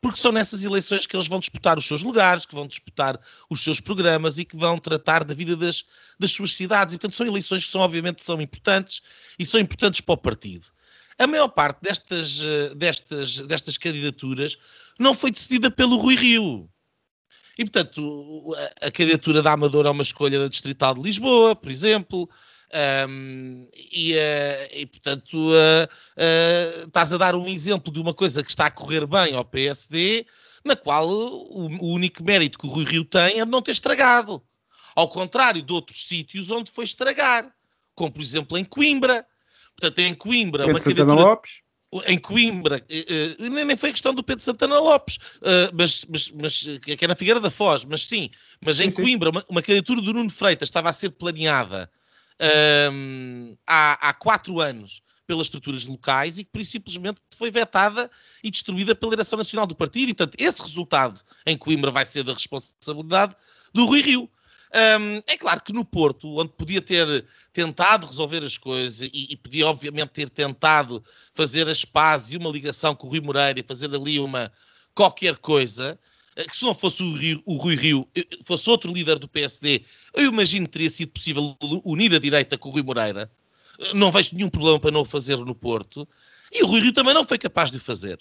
[0.00, 3.16] porque são nessas eleições que eles vão disputar os seus lugares, que vão disputar
[3.48, 5.84] os seus programas e que vão tratar da vida das,
[6.18, 6.92] das suas cidades.
[6.92, 9.00] E, portanto, são eleições que são, obviamente, são importantes
[9.38, 10.66] e são importantes para o partido.
[11.20, 14.58] A maior parte destas, eh, destas, destas candidaturas
[14.98, 16.68] não foi decidida pelo Rui Rio.
[17.56, 21.70] E, portanto, a, a candidatura da Amadora é uma escolha da Distrital de Lisboa, por
[21.70, 22.28] exemplo.
[23.08, 28.42] Um, e, uh, e, portanto, uh, uh, estás a dar um exemplo de uma coisa
[28.42, 30.26] que está a correr bem ao PSD,
[30.64, 33.72] na qual o, o, único mérito que o Rui Rio tem é de não ter
[33.72, 34.42] estragado.
[34.94, 37.50] Ao contrário de outros sítios onde foi estragar,
[37.94, 39.24] como por exemplo em Coimbra.
[39.78, 40.64] Portanto, em Coimbra.
[40.64, 41.60] Pedro uma Santana Lopes.
[42.06, 42.84] Em Coimbra,
[43.38, 45.16] nem foi questão do Pedro Santana Lopes,
[45.72, 48.28] mas, mas, mas que é na Figueira da Foz, mas sim,
[48.60, 51.90] mas em sim, Coimbra, uma, uma candidatura do Nuno Freitas estava a ser planeada
[52.92, 58.10] um, há, há quatro anos pelas estruturas locais e que por isso simplesmente foi vetada
[58.42, 60.10] e destruída pela direção nacional do partido.
[60.10, 63.36] E, portanto, esse resultado em Coimbra vai ser da responsabilidade
[63.74, 64.30] do Rui Rio.
[64.74, 69.36] Um, é claro que no Porto, onde podia ter tentado resolver as coisas e, e,
[69.36, 73.62] podia, obviamente, ter tentado fazer as pazes e uma ligação com o Rui Moreira e
[73.62, 74.52] fazer ali uma
[74.94, 75.98] qualquer coisa,
[76.44, 79.84] que se não fosse o, Rio, o, Rui Rio, eh, fosse outro líder do PSD,
[80.14, 83.30] eu imagino que teria sido possível unir a direita com o Rui Moreira.
[83.78, 86.08] Eh, não vejo nenhum problema para não o fazer no Porto.
[86.52, 88.18] E o Rui Rio também não foi capaz de o fazer.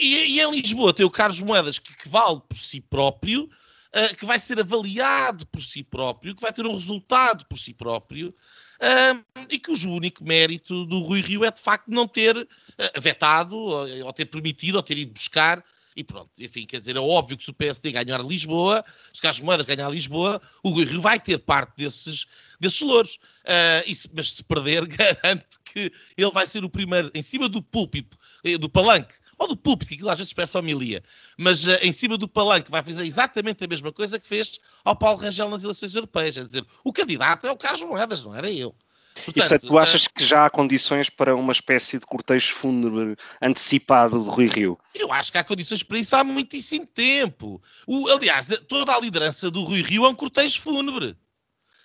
[0.00, 4.16] E, e em Lisboa tem o Carlos Moedas, que, que vale por si próprio, uh,
[4.16, 8.28] que vai ser avaliado por si próprio, que vai ter um resultado por si próprio,
[8.28, 13.56] uh, e cujo único mérito do Rui Rio é de facto não ter uh, vetado,
[13.56, 15.64] ou, ou, ter permitido, ou ter ido buscar
[15.96, 19.40] e pronto, enfim, quer dizer, é óbvio que se o PSD ganhar Lisboa, se Carlos
[19.40, 22.26] Moedas ganhar Lisboa, o Rui Rio vai ter parte desses,
[22.58, 23.18] desses louros.
[23.44, 28.18] Uh, mas se perder, garante que ele vai ser o primeiro, em cima do púlpito,
[28.44, 31.02] eh, do palanque, ou do púlpito, que aquilo às vezes expressa homilia,
[31.38, 34.96] mas uh, em cima do palanque vai fazer exatamente a mesma coisa que fez ao
[34.96, 36.36] Paulo Rangel nas eleições europeias.
[36.36, 38.74] É dizer, o candidato é o Carlos Moedas, não era eu.
[39.14, 43.16] Portanto, e portanto, tu achas que já há condições para uma espécie de cortejo fúnebre
[43.40, 44.78] antecipado de Rui Rio?
[44.94, 47.62] Eu acho que há condições para isso há muitíssimo tempo.
[47.86, 51.16] O, aliás, toda a liderança do Rui Rio é um cortejo fúnebre.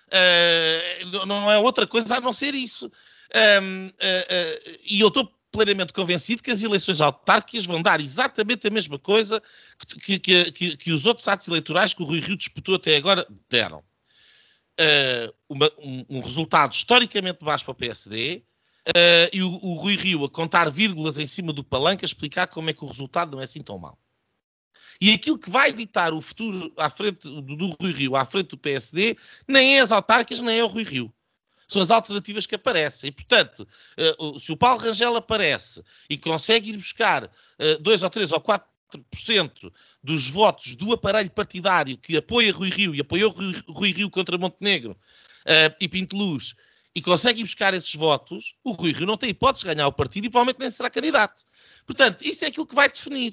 [0.08, 2.86] Uh, não é outra coisa a não ser isso.
[2.86, 8.70] uh, uh, e eu estou plenamente convencido que as eleições autárquicas vão dar exatamente a
[8.70, 9.42] mesma coisa
[10.02, 13.26] que, que, que, que os outros atos eleitorais que o Rui Rio disputou até agora
[13.48, 13.82] deram
[14.80, 18.42] uh, uma, um, um, resultado historicamente baixo para o PSD
[18.88, 22.46] uh, e o, o, Rui Rio a contar vírgulas em cima do palanque a explicar
[22.46, 23.98] como é que o resultado não é assim tão mau.
[25.00, 28.48] E aquilo que vai ditar o futuro à frente do, do Rui Rio à frente
[28.48, 29.16] do PSD
[29.46, 31.12] nem é as autárquicas, nem é o Rui Rio
[31.68, 33.10] são as alternativas que aparecem.
[33.10, 33.60] E, portanto,
[34.18, 37.30] uh, se o Paulo Rangel aparece e consegue ir buscar
[37.80, 39.72] dois ou três ou quatro 4%
[40.02, 43.30] dos votos do aparelho partidário que apoia Rui Rio e apoiou
[43.68, 46.54] Rui, Rio contra Montenegro uh, e Pinto Luz
[46.94, 50.26] e consegue buscar esses votos, o Rui Rio não tem hipótese de ganhar o partido
[50.26, 51.44] e provavelmente nem será candidato.
[51.86, 53.32] Portanto, isso é aquilo que vai definir.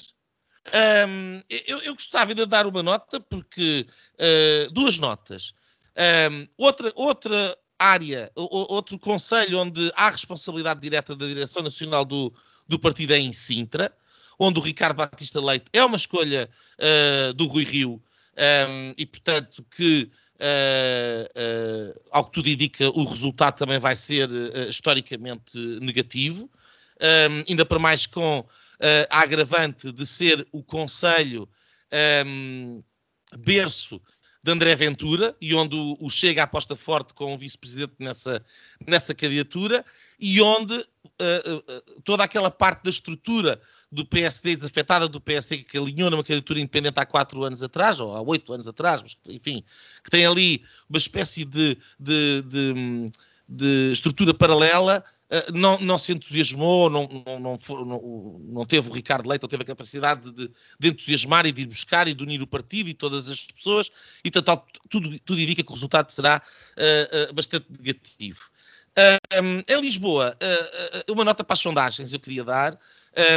[1.08, 5.54] Um, eu, eu, gostava de dar uma nota, porque uh, duas notas.
[6.32, 12.34] Um, outra, outra área, outro conselho onde há responsabilidade direta da direção nacional do,
[12.68, 13.92] do partido é em Sintra
[14.40, 18.02] onde o Ricardo Batista Leite é uma escolha uh, do Rui Rio um,
[18.38, 24.30] ehm, e, portanto, que, uh, uh, ao que tudo indica, o resultado também vai ser
[24.70, 26.50] historicamente negativo, um,
[27.00, 28.46] ehm, ainda para mais com
[29.10, 31.50] a agravante de ser o Conselho
[32.24, 32.84] um, ehm,
[33.40, 34.00] berço
[34.48, 38.42] de André Ventura e onde o, o Chega aposta forte com o vice-presidente nessa,
[38.86, 39.84] nessa candidatura
[40.18, 40.86] e onde uh,
[41.58, 46.60] uh, toda aquela parte da estrutura do PSD, desafetada do PSD, que alinhou numa candidatura
[46.60, 49.64] independente há quatro anos atrás, ou há oito anos atrás, mas, enfim,
[50.04, 53.12] que tem ali uma espécie de, de, de,
[53.48, 59.30] de estrutura paralela uh, não, não se entusiasmou, não, não, não, não, teve o Ricardo
[59.30, 62.42] Leite, não teve a capacidade de, de, entusiasmar e de ir buscar e de unir
[62.42, 63.90] o partido e todas as pessoas,
[64.22, 66.42] e portanto, tudo, tudo indica que o resultado será
[66.78, 68.50] uh, uh, bastante negativo.
[68.98, 70.36] Um, em Lisboa,
[71.10, 72.80] uma nota para as sondagens eu queria dar.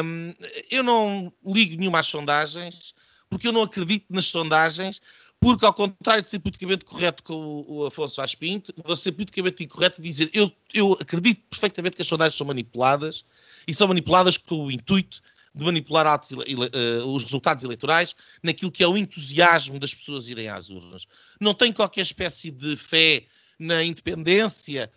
[0.02, 0.34] Um,
[0.70, 2.94] eu não ligo nenhuma às sondagens,
[3.28, 5.00] porque eu não acredito nas sondagens,
[5.38, 9.64] porque, ao contrário de ser politicamente correto com o, o Afonso Aspinto, vou ser politicamente
[9.64, 13.24] incorreto e dizer eu, eu acredito perfeitamente que as sondagens são manipuladas
[13.66, 15.22] e são manipuladas com o intuito
[15.54, 20.68] de manipular uh, os resultados eleitorais naquilo que é o entusiasmo das pessoas irem às
[20.68, 21.06] urnas.
[21.40, 23.24] Não tenho qualquer espécie de fé
[23.58, 24.90] na independência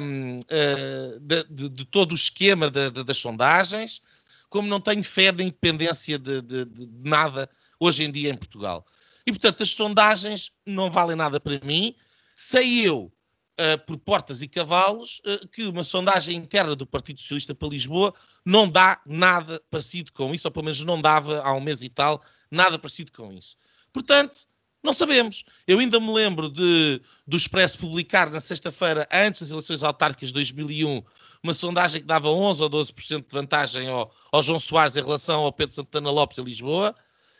[0.00, 4.00] um, uh, eh, de, de, de, todo o esquema de, das sondagens,
[4.48, 6.66] como não tenho fé na independência de, de
[7.02, 7.48] nada
[7.80, 8.86] hoje em dia em Portugal.
[9.26, 11.94] E, portanto, as sondagens não valem nada para mim.
[12.34, 13.12] Sei eu,
[13.58, 18.14] uh, por portas e cavalos, uh, que uma sondagem interna do Partido Socialista para Lisboa
[18.44, 21.88] não dá nada parecido com isso, ou pelo menos não dava há um mês e
[21.88, 23.56] tal, nada parecido com isso.
[23.92, 24.46] Portanto,
[24.84, 25.44] não sabemos.
[25.66, 30.34] Eu ainda me lembro de, do Expresso publicar na sexta-feira, antes das eleições autárquicas de
[30.34, 31.02] 2001,
[31.42, 35.42] uma sondagem que dava 11 ou 12% de vantagem ao, ao João Soares em relação
[35.42, 36.94] ao Pedro Santana Lopes em Lisboa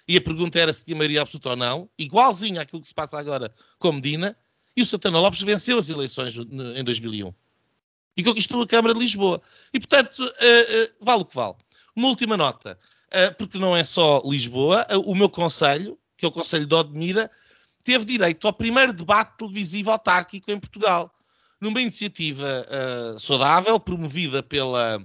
[0.06, 3.18] e a pergunta era se tinha maioria absoluta ou não, igualzinho àquilo que se passa
[3.18, 4.36] agora com Medina,
[4.76, 7.32] e o Santana Lopes venceu as eleições em 2001
[8.16, 9.40] e conquistou a Câmara de Lisboa.
[9.72, 11.54] E, portanto, uh, uh, vale o que vale.
[11.96, 12.78] Uma última nota,
[13.08, 17.30] uh, porque não é só Lisboa, o meu conselho, que é o Conselho de Odmira,
[17.82, 21.14] teve direito ao primeiro debate televisivo autárquico em Portugal,
[21.60, 22.66] numa iniciativa
[23.18, 25.04] saudável, promovida pela,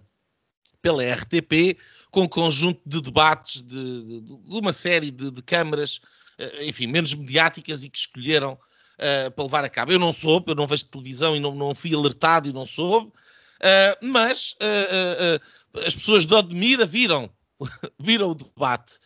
[0.82, 1.78] pela RTP,
[2.12, 6.00] com um conjunto de debates de, de, de uma série de, de, câmaras,
[6.38, 9.92] eh, enfim, menos mediáticas e que escolheram uh, para levar a cabo.
[9.92, 13.08] Eu não soube, eu não vejo televisão e não, não fui alertado e não soube,
[13.08, 17.30] uh, mas uh, as pessoas de Odmira viram,
[18.00, 19.00] viram o debate.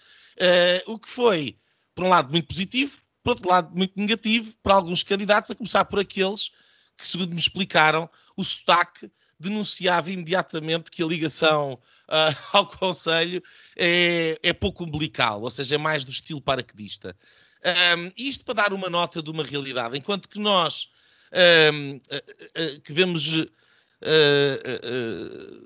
[0.88, 1.58] o que foi,
[1.96, 5.86] por um lado, muito positivo, por outro lado, muito negativo para alguns candidatos, a começar
[5.86, 6.50] por aqueles
[6.98, 13.42] que, segundo me explicaram, o sotaque denunciava imediatamente que a ligação uh, ao Conselho
[13.76, 17.16] é, é, pouco umbilical, ou seja, é mais do estilo paraquedista.
[17.98, 20.90] Um, isto para dar uma nota de uma realidade, enquanto que nós
[21.74, 22.00] um,
[22.84, 23.46] que vemos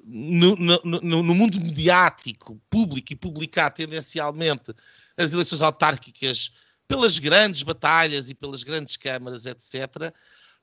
[0.05, 4.73] no, no, no, mundo mediático, público e publicar tendencialmente
[5.17, 6.51] as eleições autárquicas
[6.87, 10.13] pelas grandes batalhas e pelas grandes câmaras, etc.,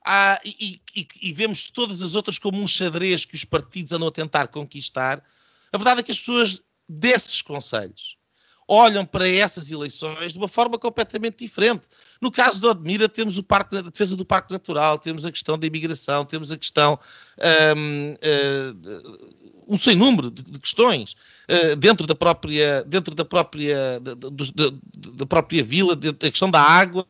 [0.07, 4.07] ah, e, e, e, vemos todas as outras como um xadrez que os partidos andam
[4.07, 5.23] a tentar conquistar,
[5.73, 8.15] a verdade é que as pessoas desses conselhos
[8.67, 11.87] olham para essas eleições de uma forma completamente diferente.
[12.19, 15.57] No caso de Odmira, temos o parque, a defesa do Parque Natural, temos a questão
[15.57, 16.99] da imigração, temos a questão.
[17.77, 21.15] Um, uh, um sem número de, questões
[21.49, 24.29] uh, dentro da própria dentro da própria da, da,
[24.93, 27.05] da própria vila, a questão da água,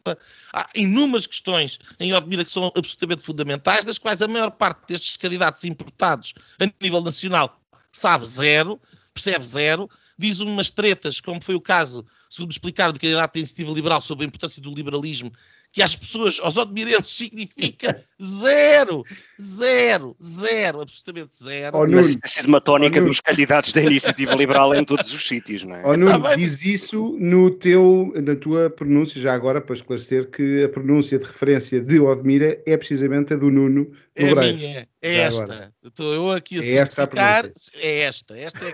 [0.53, 5.17] há inúmeras questões em Odmira que são absolutamente fundamentais, das quais a maior parte destes
[5.17, 7.59] candidatos importados a nível nacional
[7.91, 8.79] sabe zero,
[9.13, 13.71] percebe zero, diz umas tretas, como foi o caso, segundo explicar, do candidato da Iniciativa
[13.71, 15.31] Liberal sobre a importância do liberalismo,
[15.71, 19.03] que às pessoas, aos odmirenses, significa zero,
[19.39, 21.77] zero, zero, absolutamente zero.
[21.77, 25.27] Oh, Mas tem sido uma tónica oh, dos candidatos da Iniciativa Liberal em todos os
[25.27, 25.81] sítios, não é?
[25.83, 30.63] Oh, Nuno, tá diz isso no teu, na tua pronúncia, já agora, para esclarecer que
[30.63, 35.15] a pronúncia de referência de Odmira é precisamente a do Nuno É a minha, é
[35.17, 35.73] esta.
[35.83, 38.71] Estou eu aqui a é certificar, é esta, esta é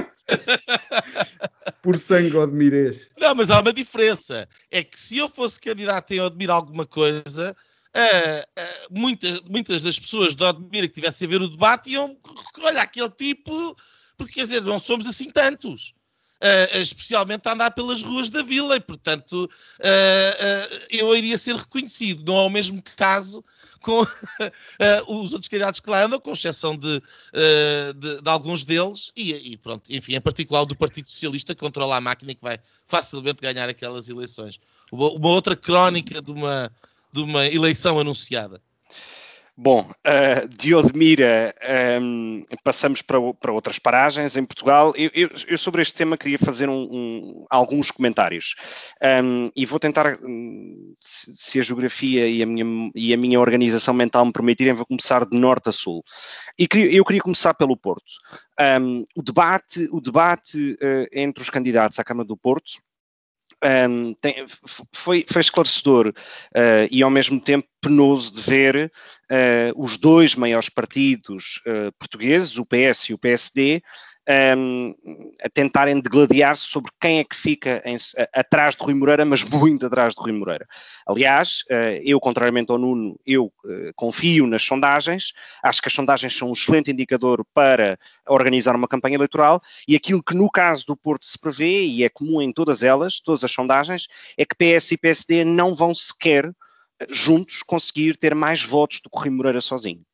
[0.00, 0.11] a
[1.82, 3.08] Por sangue Odmirês.
[3.18, 4.48] Não, mas há uma diferença.
[4.70, 7.56] É que se eu fosse candidato em Odmira alguma coisa,
[7.96, 12.16] uh, uh, muitas, muitas das pessoas de Odmira que tivessem a ver o debate iam,
[12.60, 13.76] olha, aquele tipo,
[14.16, 15.94] porque quer dizer, não somos assim tantos.
[16.42, 19.48] Uh, especialmente a andar pelas ruas da vila, e portanto
[20.90, 22.24] eu iria ser reconhecido.
[22.24, 23.44] Não é o mesmo caso
[23.82, 24.06] com uh,
[25.20, 29.32] os outros candidatos que lá andam, com exceção de, uh, de, de, alguns deles, e,
[29.52, 32.42] e, pronto, enfim, em particular o do Partido Socialista, que controla a máquina e que
[32.42, 34.58] vai facilmente ganhar aquelas eleições.
[34.90, 36.72] Uma, uma outra crónica de uma,
[37.12, 38.60] de uma eleição anunciada.
[39.54, 41.54] Bom, uh, de Odmira
[42.00, 44.94] um, passamos para, para, outras paragens em Portugal.
[44.96, 48.54] Eu, eu, eu, sobre este tema queria fazer um, um, alguns comentários
[49.22, 53.38] um, e vou tentar, hum, se, se, a geografia e a, minha, e a minha
[53.38, 56.02] organização mental me permitirem, vou começar de norte a sul.
[56.58, 58.10] E queria, eu queria começar pelo Porto.
[59.14, 62.80] o debate, o debate uh, entre os candidatos à Câmara do Porto
[63.62, 64.46] um, tem,
[64.92, 68.92] foi, foi, esclarecedor uh, e ao mesmo tempo penoso de ver
[69.30, 73.82] uh, os dois maiores partidos uh, portugueses, o PS e o PSD,
[74.56, 74.94] um,
[75.42, 79.42] a tentarem degladiar-se sobre quem é que fica em, a, atrás de Rui Moreira, mas
[79.42, 80.66] muito atrás de Rui Moreira.
[81.06, 86.36] Aliás, uh, eu, contrariamente ao Nuno, eu uh, confio nas sondagens, acho que as sondagens
[86.36, 87.98] são um excelente indicador para
[88.28, 92.08] organizar uma campanha eleitoral e aquilo que no caso do Porto se prevê, e é
[92.08, 94.06] comum em todas elas, todas as sondagens,
[94.36, 99.10] é que PS e PSD não vão sequer eh, juntos conseguir ter mais votos do
[99.10, 100.04] que Rui Moreira sozinho.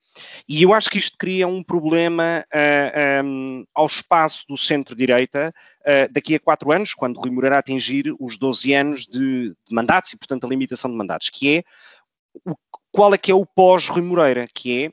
[0.48, 5.52] E eu acho que isto cria um problema uh, eh, um, ao espaço do centro-direita
[5.80, 10.12] uh, daqui a quatro anos, quando Rui Moreira atingir os 12 anos de, de mandatos
[10.12, 11.62] e, portanto, a limitação de mandatos, que é
[12.44, 12.54] o,
[12.90, 14.90] qual é que é o pós-Rui Moreira, que é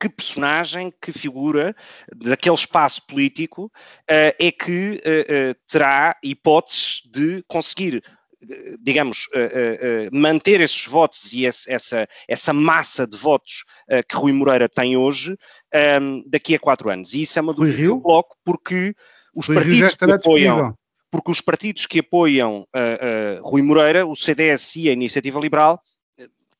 [0.00, 1.76] que personagem, que figura
[2.16, 5.00] daquele espaço político uh, é que
[5.68, 8.02] terá hipóteses de conseguir
[8.80, 14.16] digamos, uh, uh, manter esses votos e esse, essa, essa massa de votos uh, que
[14.16, 15.36] Rui Moreira tem hoje
[15.72, 17.14] ehm, daqui a quatro anos.
[17.14, 18.94] E isso é uma dúvida que eu coloco porque
[19.34, 20.74] os Rui partidos que apoiam,
[21.10, 22.66] porque os partidos que apoiam
[23.42, 25.80] Rui Moreira, o CDS e a Iniciativa Liberal,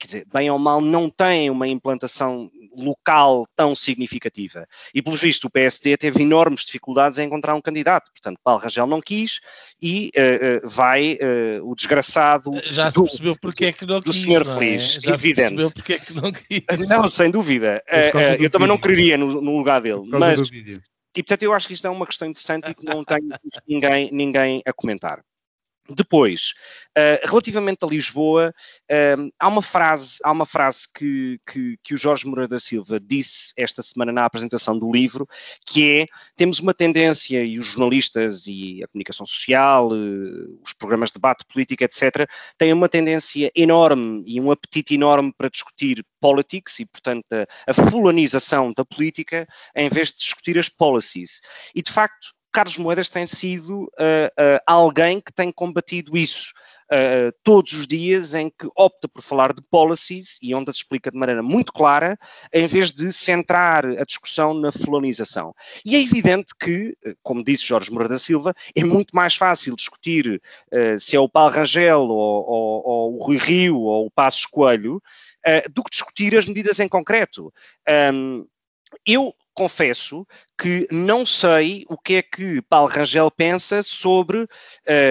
[0.04, 4.66] quer dizer, bem ou mal, não têm uma implantação local tão significativa.
[4.94, 8.10] E, pelo visto, o PSD teve enormes dificuldades em encontrar um candidato.
[8.12, 9.40] Portanto, Paulo Rangel não quis
[9.80, 12.52] e uh, uh, vai uh, o desgraçado.
[12.64, 14.14] Já se do, percebeu porque é que não quis.
[14.14, 14.44] Do senhor é?
[14.44, 15.48] Feliz, Já evidente.
[15.48, 16.88] Se percebeu porque é que não quis.
[16.88, 17.82] Não, sem dúvida.
[18.38, 20.02] eu também não quereria no, no lugar dele.
[20.06, 20.40] Mas,
[21.16, 23.28] e, portanto, eu acho que isto é uma questão interessante e que não tenho
[23.68, 25.22] ninguém, ninguém a comentar.
[25.88, 26.54] Depois,
[26.96, 28.54] uh, relativamente a Lisboa,
[28.90, 32.98] uh, há uma frase, há uma frase que, que, que, o Jorge Moreira da Silva
[32.98, 35.28] disse esta semana na apresentação do livro,
[35.66, 36.06] que é,
[36.36, 41.44] temos uma tendência, e os jornalistas e a comunicação social, uh, os programas de debate
[41.44, 42.26] político, etc.,
[42.56, 47.74] têm uma tendência enorme e um apetite enorme para discutir politics e, portanto, a, a
[47.74, 51.42] fulanização da política, em vez de discutir as policies.
[51.74, 56.52] E, de facto, Carlos Moedas tem sido uh, uh, alguém que tem combatido isso
[56.84, 61.10] uh, todos os dias, em que opta por falar de policies e onde as explica
[61.10, 62.16] de maneira muito clara,
[62.52, 65.52] em vez de centrar a discussão na fulanização.
[65.84, 70.40] E é evidente que, como disse Jorge Moura da Silva, é muito mais fácil discutir
[71.00, 75.02] se é o Paulo Rangel ou, ou, ou, o Rui Rio ou o Passos Coelho
[75.72, 77.52] do que discutir as medidas em concreto.
[78.12, 78.46] Um,
[79.06, 80.26] eu confesso
[80.58, 84.48] que não sei o que é que Paulo Rangel pensa sobre uh,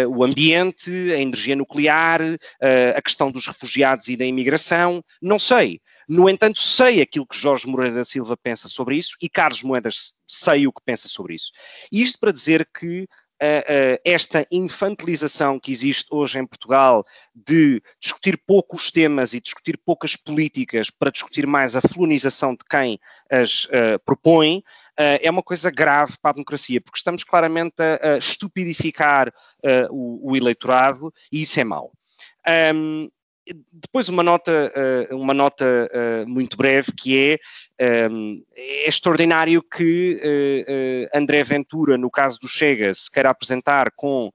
[0.10, 5.82] o ambiente, a energia nuclear, uh, a questão dos refugiados e da imigração, não sei.
[6.08, 10.14] No entanto, sei aquilo que Jorge Moreira da Silva pensa sobre isso e Carlos Moedas
[10.28, 11.52] sei o que pensa sobre isso.
[11.92, 13.08] Isto para dizer que
[14.06, 17.06] esta infantilização que existe hoje em Portugal
[17.36, 23.00] de discutir poucos temas e discutir poucas políticas para discutir mais a felonização de quem
[23.30, 28.14] as uh, propõe, uh, é uma coisa grave para a democracia, porque estamos claramente a,
[28.14, 29.34] a estupidificar
[29.90, 31.92] o, o, eleitorado e isso é mau.
[32.76, 33.10] Um,
[33.72, 34.72] depois uma nota,
[35.12, 37.40] uh, uma nota uh, muito breve que é,
[37.78, 40.20] ehm, é extraordinário que
[41.14, 44.32] uh, André Ventura, no caso do Chega, se queira apresentar com,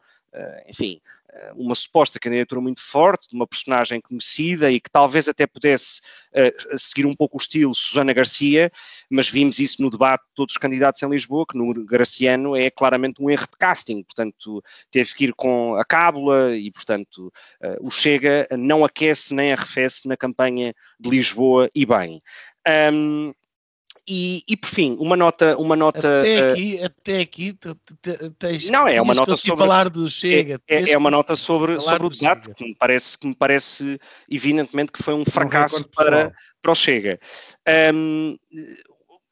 [0.68, 1.17] enfim, eh,
[1.54, 6.00] uma suposta candidatura muito forte, de uma personagem conhecida e que talvez até pudesse
[6.32, 8.70] uh, seguir um pouco o estilo Susana Garcia,
[9.10, 12.70] mas vimos isso no debate de todos os candidatos em Lisboa, que no Graciano é
[12.70, 17.86] claramente um erro de casting, portanto teve que ir com a cábula e, portanto, uh,
[17.86, 22.22] o Chega não aquece nem arrefece na campanha de Lisboa e bem.
[22.92, 23.32] Um,
[24.08, 25.54] e, e, por fim, uma nota.
[25.58, 27.58] Uma nota até eh, aqui, uh, até aqui
[28.38, 29.64] tens, não, é uma nota sobre.
[29.66, 30.58] falar do Chega.
[30.66, 34.00] É, é, é uma nota sobre, sobre o debate, que me, parece, que me parece,
[34.30, 36.32] evidentemente, que foi um fracasso para,
[36.62, 37.20] para o Chega.
[37.94, 38.36] Um,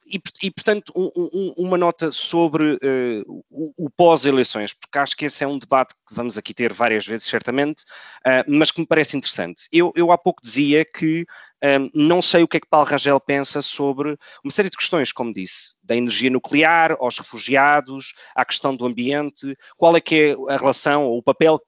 [0.08, 5.24] e, e, portanto, um, um, uma nota sobre uh, o, o pós-eleições, porque acho que
[5.24, 7.82] esse é um debate que vamos aqui ter várias vezes, certamente,
[8.26, 9.66] uh, mas que me parece interessante.
[9.72, 11.26] Eu, eu há pouco dizia que
[11.64, 15.12] um, não sei o que é que Paulo Rangel pensa sobre uma série de questões,
[15.12, 20.52] como disse, da energia nuclear, aos refugiados, à questão do ambiente, qual é que é
[20.52, 21.60] a relação ou o papel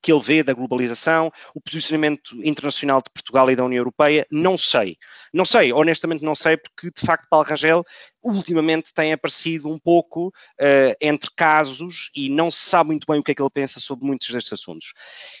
[0.00, 4.56] que ele vê da globalização, o posicionamento internacional de Portugal e da União Europeia, não
[4.56, 4.96] sei.
[5.32, 7.84] Não sei, honestamente não sei, porque de facto Paulo Rangel
[8.22, 13.22] ultimamente tem aparecido um pouco uh, entre casos e não se sabe muito bem o
[13.22, 14.92] que é que ele pensa sobre muitos destes assuntos.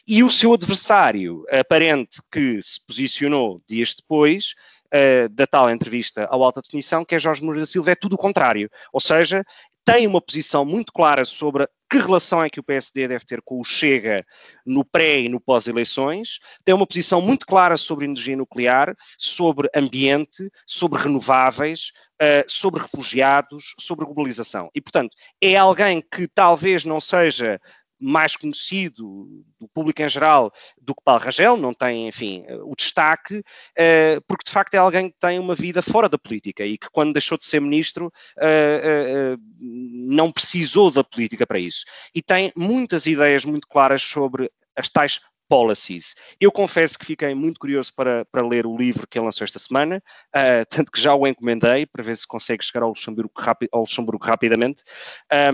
[0.06, 4.54] E o seu adversário, aparente que se posicionou dias depois,
[4.94, 8.12] Uh, da tal entrevista ao Alta Definição, que é Jorge Moura da Silva, é tudo
[8.12, 8.70] o contrário.
[8.92, 9.44] Ou seja,
[9.84, 13.60] tem uma posição muito clara sobre que relação é que o PSD deve ter com
[13.60, 14.26] o Chega
[14.66, 20.50] no pré e no pós-eleições, tem uma posição muito clara sobre energia nuclear, sobre ambiente,
[20.66, 24.68] sobre renováveis, uh, sobre refugiados, sobre globalização.
[24.74, 27.60] E, portanto, é alguém que talvez não seja
[28.04, 33.38] mais conhecido do público em geral do que Paulo Rangel, não tem, enfim, o destaque,
[33.38, 36.90] uh, porque de facto é alguém que tem uma vida fora da política e que
[36.90, 41.84] quando deixou de ser ministro uh, não precisou da política para isso.
[42.14, 46.14] E tem muitas ideias muito claras sobre as tais Policies.
[46.40, 49.58] Eu confesso que fiquei muito curioso para, para ler o livro que ele lançou esta
[49.58, 50.02] semana,
[50.34, 53.80] uh, tanto que já o encomendei para ver se consegue chegar ao Luxemburgo, rapi ao
[53.80, 54.82] Luxemburgo rapidamente,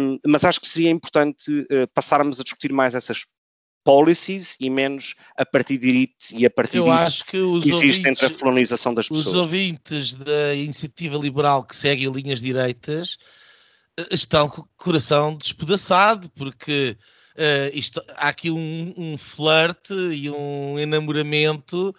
[0.01, 3.25] um, mas acho que seria importante uh, passarmos a discutir mais essas
[3.85, 7.65] policies e menos a partir de elite e a partir Eu disso acho que os
[7.65, 9.37] existe ouvintes, entre a colonização das os pessoas.
[9.37, 13.17] ouvintes da iniciativa liberal que seguem linhas direitas
[13.99, 16.97] eh, estão com o coração despedaçado, porque
[17.41, 21.95] uh, isto, há aqui um, um flerte e um enamoramento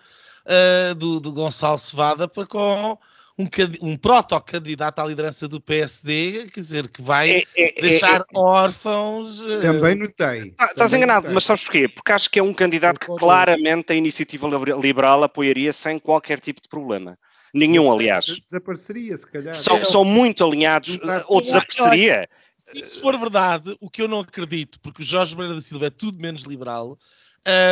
[0.46, 2.98] uh, do, do Gonçalo Cevada para com
[3.38, 3.48] um,
[3.82, 9.40] um proto-candidato à liderança do PSD, quer dizer, que vai É- é- é- deixar órfãos.
[9.42, 10.54] uh, Também notei.
[10.58, 11.88] Ah, Estás Também enganado, mas sabes porquê?
[11.88, 16.40] Porque acho que é um candidato que claramente a iniciativa liber- liberal apoiaria sem qualquer
[16.40, 17.18] tipo de problema.
[17.54, 18.26] Nenhum, aliás.
[18.26, 19.54] Desapareceria, se calhar.
[19.54, 19.86] São, É.
[19.86, 20.98] são muito alinhados,
[21.28, 21.52] ou assim.
[21.52, 22.30] desapareceria.
[22.56, 25.88] Se isso for verdade, o que eu não acredito, porque o Jorge Moreira da Silva
[25.88, 26.98] é tudo menos liberal,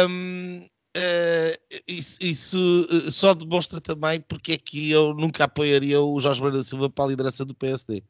[0.10, 6.20] hum, eh, isso, isso, eh, só demonstra também porque é que eu nunca apoiaria o
[6.20, 8.04] Jorge Moreira da Silva para a liderança do PSD.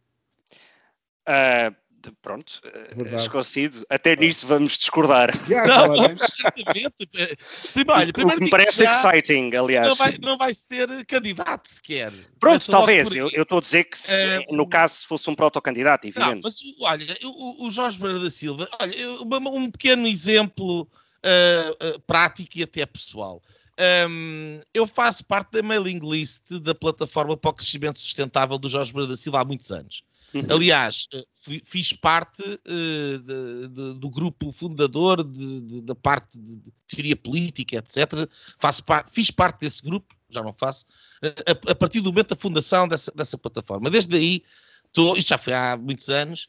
[1.26, 3.22] Ah, de- pronto, ah, Verdade.
[3.24, 3.86] esclarecido.
[3.89, 5.32] Até nisso vamos discordar.
[5.47, 6.32] Já, Não, claramente.
[6.32, 7.10] certamente.
[7.16, 7.36] eh,
[7.74, 9.88] Primeiro, olha, o que primeiro me parece já, exciting, aliás.
[9.89, 12.12] não vai, não vai ser candidato sequer.
[12.39, 13.14] Pronto, talvez.
[13.14, 16.41] Eu estou a dizer que, se- Eh, no caso, se fosse um protocandidato, Não, evidente.
[16.43, 19.12] mas o- olha, o, o Jorge Moreira da Silva, olha,
[19.52, 20.88] um pequeno exemplo
[21.24, 23.41] ah, ah, prático e até pessoal.
[23.78, 28.91] Ahm, eu faço parte da mailing list da plataforma para o crescimento sustentável do Jorge
[28.93, 30.04] Moreira da Silva há muitos anos.
[30.34, 30.46] Uhum.
[30.50, 31.26] Aliás, eh,
[31.64, 38.30] fiz parte eh, de- de- do grupo fundador de- da parte de teoria política, etc.
[38.60, 40.86] Faço par- fiz parte desse grupo, já não faço,
[41.22, 43.90] eh, a, a partir do momento da fundação dessa, dessa plataforma.
[43.90, 44.44] Desde aí,
[44.86, 46.48] estou, isto já foi há muitos anos,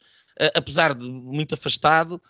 [0.54, 2.20] apesar de muito afastado,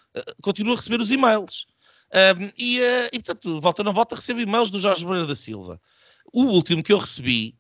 [0.43, 1.67] continuo a receber os e-mails.
[2.13, 2.81] Ahm, e,
[3.13, 5.81] e, portanto, volta não volta, recebo e-mails do Jorge Moreira da Silva.
[6.33, 7.55] O último que eu recebi,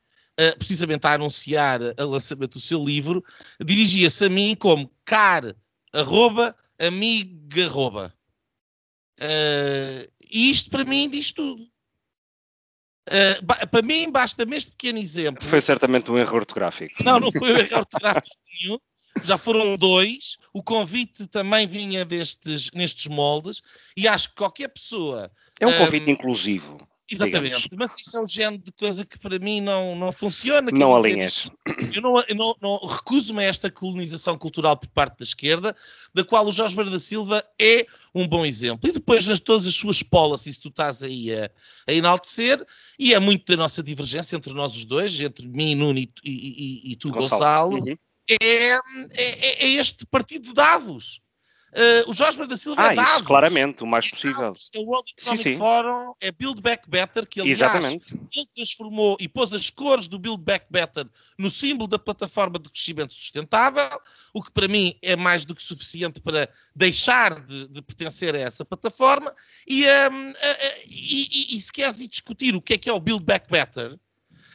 [0.59, 3.25] precisamente a anunciar o lançamento do seu livro,
[3.65, 5.55] dirigia-se a mim como car,
[5.93, 8.15] arroba, amiga, arroba.
[9.19, 11.67] Eh, e isto para mim diz tudo.
[13.43, 15.45] Ba- para mim basta-me este pequeno exemplo.
[15.45, 17.03] Foi certamente um erro ortográfico.
[17.03, 18.29] Não, não foi um erro ortográfico
[18.63, 18.79] nenhum.
[19.25, 20.37] Já foram dois.
[20.55, 23.61] O convite também vinha destes, nestes moldes.
[23.97, 25.31] E acho que qualquer pessoa.
[25.59, 26.89] É um Ahm, convite inclusivo.
[27.11, 27.69] Exatamente.
[27.77, 30.71] Mas isso é o género de coisa que para mim não, não funciona.
[30.73, 31.49] Não alinhas.
[31.95, 35.77] eu não, eu não, não recuso-me a esta colonização cultural por parte da esquerda,
[36.15, 38.89] da qual o Jorge Moreira da Silva é um bom exemplo.
[38.89, 41.51] E depois, nas todas as suas policies, tu estás aí a,
[41.89, 42.65] a enaltecer,
[42.99, 46.31] e é muito da nossa divergência entre nós os dois, entre mim, Nuno e, e-
[46.89, 47.97] e- e tu, Gonçalo, Uhum.
[48.31, 48.75] é,
[49.15, 51.21] é- é este partido de Davos.
[51.73, 53.13] Eh, o Jorge da Silva Ah, é Davos.
[53.13, 54.41] isso claramente, o mais É possível.
[54.41, 55.59] Davos, É o World Economic Sim, sim.
[55.59, 58.13] Forum, é Build Back Better, que aliás Exatamente.
[58.35, 61.07] ele transformou e pôs as cores do Build Back Better
[61.39, 63.89] no símbolo da plataforma de crescimento sustentável,
[64.35, 68.39] o que para mim é mais do que suficiente para deixar de, de pertencer a
[68.41, 69.33] essa plataforma.
[69.67, 72.89] E, hum, a- a- e- e- e se queres ir discutir o que é que
[72.91, 73.97] é o Build Back Better,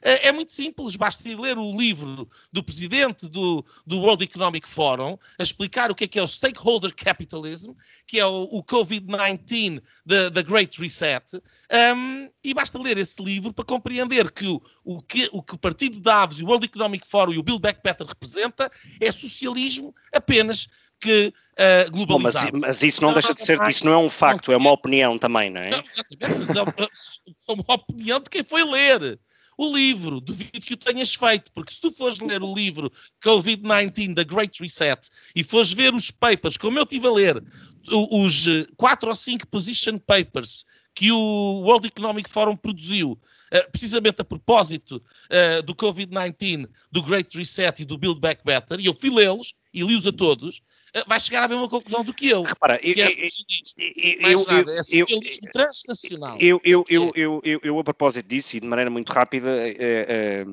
[0.01, 4.67] é é muito simples, basta ir ler o livro do presidente do, do World Economic
[4.67, 7.71] Forum a explicar o que é que é o Stakeholder Capitalism,
[8.07, 9.81] que é o, o COVID-19
[10.31, 11.41] da Great Reset,
[11.95, 15.57] um, e basta ler esse livro para compreender que o, o que o que o
[15.57, 19.11] Partido de Davos, e o World Economic Forum e o Build Back Better representa é
[19.11, 20.67] socialismo apenas
[20.99, 22.59] que uh, Bom, mas, globalizado.
[22.59, 25.49] mas isso não deixa de ser, isso não é um facto, é uma opinião também,
[25.49, 25.71] não é?
[25.71, 26.73] Não, exatamente, mas é uma,
[27.49, 29.19] é uma opinião de quem foi ler
[29.57, 30.19] o livro.
[30.19, 32.91] Duvido que o tenhas feito, porque se tu fores ler o livro
[33.23, 37.43] COVID-19 da Great Reset e fores ver os papers, como eu estive a ler,
[38.11, 43.19] os eh, quatro ou cinco position papers que o World Economic Forum produziu,
[43.51, 48.79] eh, precisamente a propósito eh, do COVID-19, do Great Reset e do Build Back Better,
[48.79, 50.61] e eu fui lê-los e li-os a todos,
[51.07, 52.43] vai chegar à mesma conclusão do que eu.
[52.43, 53.81] Repara, eu, Que é eu, socialista.
[53.81, 56.37] eu, eu- nada, é eu- socialismo transnacional.
[56.39, 59.75] Eu, eu, eu, eu, eu, eu, a propósito disso, e de maneira muito rápida, eh,
[59.79, 60.45] eh,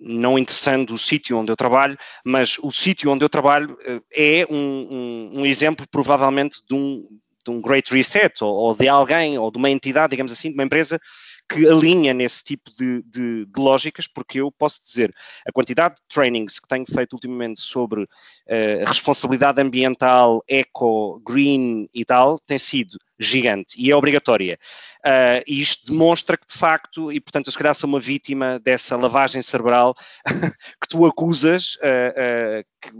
[0.00, 3.76] não interessando o sítio onde eu trabalho, mas o sítio onde eu trabalho
[4.12, 7.02] é um, um, um, exemplo, provavelmente, de um,
[7.44, 10.54] de um great reset, ou, ou, de alguém, ou de uma entidade, digamos assim, de
[10.54, 11.00] uma empresa
[11.48, 15.14] que alinha nesse tipo de, de, de, lógicas, porque eu posso dizer,
[15.46, 22.04] a quantidade de trainings que tenho feito ultimamente sobre uh, responsabilidade ambiental, eco, green e
[22.04, 24.58] tal, tem sido gigante e é obrigatória.
[25.04, 28.58] Uh, e isto demonstra que, de facto, e portanto, eu se calhar sou uma vítima
[28.58, 29.94] dessa lavagem cerebral
[30.80, 32.90] que tu acusas uh, que,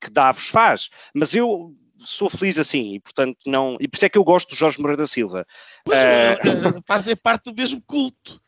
[0.00, 0.88] que Davos faz.
[1.14, 4.50] Mas eu sou feliz assim e portanto não e por isso é que eu gosto
[4.50, 5.46] do Jorge Moreira da Silva.
[5.84, 8.40] Pois, uh, fazer parte do mesmo culto.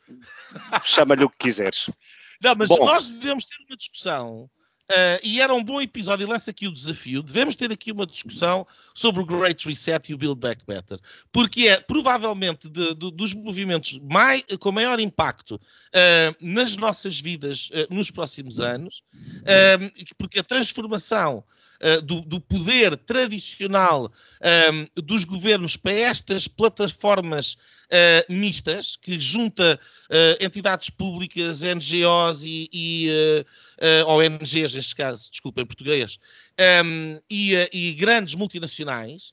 [0.85, 1.91] Chama-lhe o que quiseres.
[2.43, 4.51] Não, mas Bom, nós devemos ter uma discussão
[4.91, 7.23] Uh, e era um bom episódio, e lança aqui o desafio.
[7.23, 10.99] Devemos ter aqui uma discussão sobre o Great Reset e o Build Back Better,
[11.31, 14.01] porque é provavelmente de, de, dos movimentos
[14.59, 19.05] com maior impacto uh, nas nossas vidas nos próximos anos,
[20.19, 21.45] porque a transformação
[21.81, 24.11] uh, do, do, poder tradicional um,
[24.41, 29.79] ehm, dos governos para estas plataformas uh, mistas, que junta
[30.11, 33.09] uh, entidades públicas, NGOs e, e
[34.07, 36.19] ONGs, neste caso, desculpa, em português,
[36.59, 39.33] um, ehm, e, e, grandes multinacionais,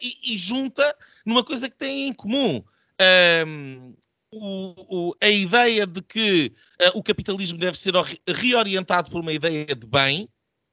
[0.00, 0.96] e, e, junta
[1.26, 2.56] numa coisa que têm em comum.
[2.56, 2.64] Um,
[3.00, 3.94] ehm,
[4.30, 6.52] o, o, a ideia de que
[6.82, 7.94] uh, o capitalismo deve ser
[8.26, 10.28] reorientado por uma ideia de bem,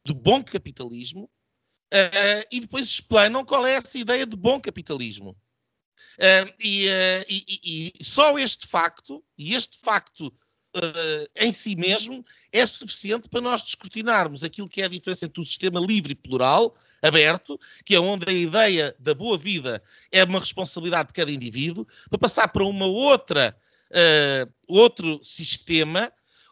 [0.05, 1.23] de bom capitalismo
[1.93, 5.35] uh, e depois explanam qual é essa ideia de bom capitalismo.
[6.17, 10.33] Uh, e, uh, e, e, só este facto, e este facto
[11.37, 15.45] em si mesmo, é suficiente para nós descortinarmos aquilo que é a diferença entre o
[15.45, 19.81] sistema livre e plural, aberto, que é onde a ideia da boa vida
[20.11, 23.57] é uma responsabilidade de cada indivíduo, para passar para uma outra,
[24.67, 26.11] outro sistema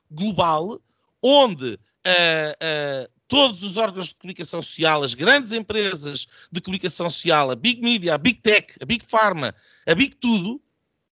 [0.09, 0.81] global,
[1.21, 1.77] onde
[2.07, 7.55] uh, uh, todos os órgãos de comunicação social, as grandes empresas de comunicação social, a
[7.55, 9.55] Big Media, a Big Tech, a Big Pharma,
[9.87, 10.61] a Big Tudo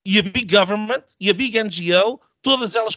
[0.06, 2.96] e a Big Government e a Big NGO, todas elas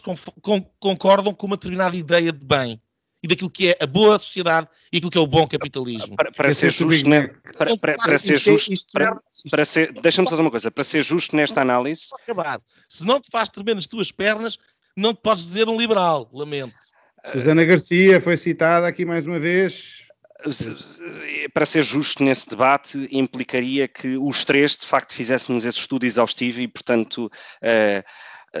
[0.79, 2.79] concordam com uma determinada ideia de bem
[3.23, 6.15] e daquilo que é a boa sociedade e aquilo que é o bom capitalismo.
[6.15, 7.29] Para, para ser justo, né?
[7.57, 11.35] para, para, para, ser justo, para, para ser, deixa-me fazer uma coisa, para ser justo
[11.35, 12.09] nesta análise.
[12.87, 14.59] Se não te faz tremer nas tuas pernas,
[14.95, 16.86] não te podes dizer um liberal, lamento.
[17.25, 20.05] Susana Garcia foi citada aqui mais uma vez.
[21.53, 26.61] Para ser justo nesse debate, implicaria que os três, de facto, fizéssemos esse estudo exaustivo
[26.61, 27.29] e, portanto,
[27.61, 28.03] eh,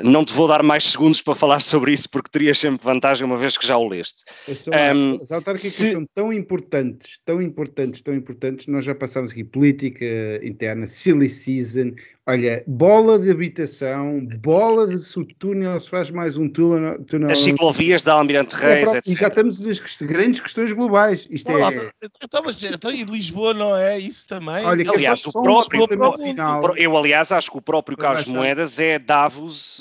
[0.03, 3.37] não te vou dar mais segundos para falar sobre isso, porque terias sempre vantagem, uma
[3.37, 4.23] vez que já o leste.
[4.67, 5.91] Um, as autárquicas se...
[5.91, 10.05] são tão importantes, tão importantes, tão importantes, nós já passamos aqui política
[10.43, 11.93] interna, silly season,
[12.27, 17.03] olha, bola de habitação, bola de se o túnel se faz mais um túnel.
[17.05, 19.07] túnel As ciclovias da Almirante é Reis, é, etc.
[19.07, 21.25] E já estamos nas grandes questões globais.
[21.29, 21.91] Isto Olá, é...
[22.21, 24.65] então, mas, então, em Lisboa não é isso também?
[24.65, 29.76] Olha, aliás, o próprio, o eu aliás acho que o próprio Carlos Moedas é Davos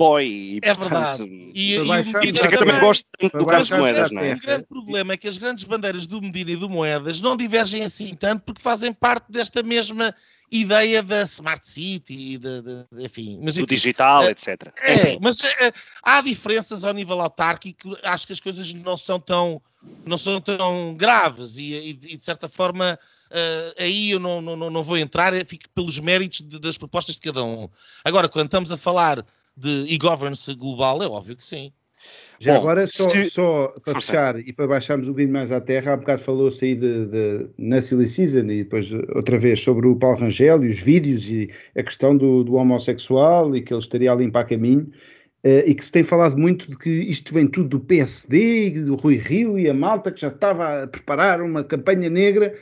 [0.00, 0.26] boy.
[0.26, 1.24] E, é verdade.
[1.24, 4.34] E, e, e isso é que eu também gosto tanto do Carlos Moedas, não é?
[4.34, 7.84] O grande problema é que as grandes bandeiras do Medina e do Moedas não divergem
[7.84, 10.14] assim tanto porque fazem parte desta mesma
[10.50, 13.38] ideia da Smart City, de, de, de enfim.
[13.42, 14.72] Mas, enfim, do digital, é, etc.
[14.78, 15.72] É, mas é,
[16.02, 19.62] há diferenças ao nível autárquico, acho que as coisas não são tão,
[20.04, 22.98] não são tão graves e, e, e de certa forma
[23.30, 27.20] Uh, aí eu não, não, não vou entrar, fico pelos méritos de, das propostas de
[27.20, 27.68] cada um.
[28.04, 29.24] Agora, quando estamos a falar
[29.56, 31.72] de e-governance global, é óbvio que sim.
[32.40, 33.30] Já Bom, agora, só, se...
[33.30, 34.12] só para Força.
[34.12, 37.50] fechar e para baixarmos um bocadinho mais à terra, há bocado falou-se aí de, de,
[37.58, 41.50] na Silly Season e depois outra vez sobre o Paulo Rangel e os vídeos e
[41.76, 44.90] a questão do, do homossexual e que ele estaria a limpar caminho.
[45.44, 48.96] Uh, e que se tem falado muito de que isto vem tudo do PSD, do
[48.96, 52.54] Rui Rio e a malta que já estava a preparar uma campanha negra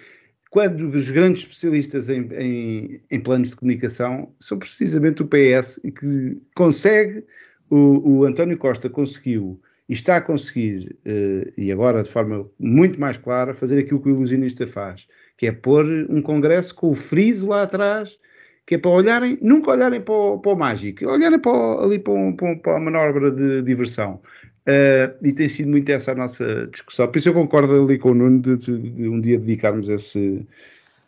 [0.50, 6.40] quando os grandes especialistas em, em, em, planos de comunicação são precisamente o PS que
[6.54, 7.24] consegue,
[7.70, 13.00] o, o António Costa conseguiu e está a conseguir, uh, e agora de forma muito
[13.00, 16.94] mais clara, fazer aquilo que o ilusionista faz, que é pôr um congresso com o
[16.94, 18.18] friso lá atrás,
[18.66, 22.12] que é para olharem, nunca olharem para o, para o mágico, olharem para ali para,
[22.12, 24.20] um, para, uma manobra de diversão.
[24.68, 27.08] Uh, e tem sido muito essa a nossa discussão.
[27.08, 30.46] Por isso eu concordo ali com o Nuno de, de, de um dia dedicarmos esse,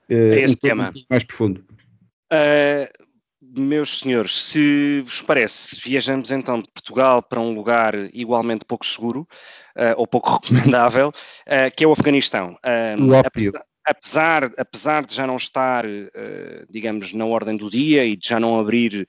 [0.09, 1.63] uh, esse um tema mais profundo.
[2.33, 2.89] Uh,
[3.43, 9.27] meus senhores, se vos parece, viajamos então de Portugal para um lugar igualmente pouco seguro
[9.97, 11.11] ou pouco recomendável,
[11.75, 12.57] que é o Afeganistão.
[12.65, 13.51] Uh, ópio.
[13.51, 15.85] apesar, apesar de já não estar,
[16.69, 19.07] digamos, na ordem do dia e de já não abrir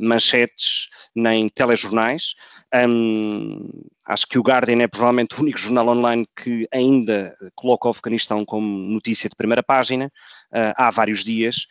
[0.00, 2.34] manchetes nem telejornais,
[2.74, 3.68] um,
[4.06, 8.44] acho que o Guardian é provavelmente o único jornal online que ainda coloca o Afeganistão
[8.44, 11.66] como notícia de primeira página uh, há vários dias.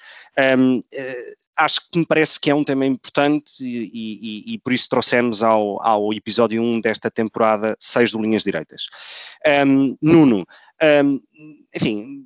[0.58, 0.84] Um, uh,
[1.58, 5.42] acho que me parece que é um tema importante e, e, e por isso trouxemos
[5.42, 8.86] ao, ao, episódio 1 desta temporada 6 do Linhas Direitas.
[9.66, 10.46] Um, Nuno,
[11.04, 11.22] um,
[11.76, 12.26] enfim,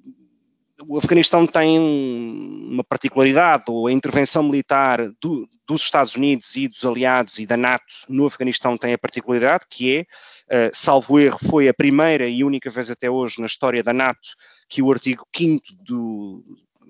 [0.87, 6.83] o Afeganistão tem uma particularidade, ou a intervenção militar do, dos Estados Unidos e dos
[6.85, 10.05] aliados e da NATO no Afeganistão tem a particularidade que
[10.49, 13.93] é, uh, salvo erro, foi a primeira e única vez até hoje na história da
[13.93, 14.29] NATO
[14.69, 16.43] que o artigo 5 do,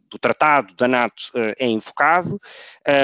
[0.10, 2.40] do tratado da NATO uh, é invocado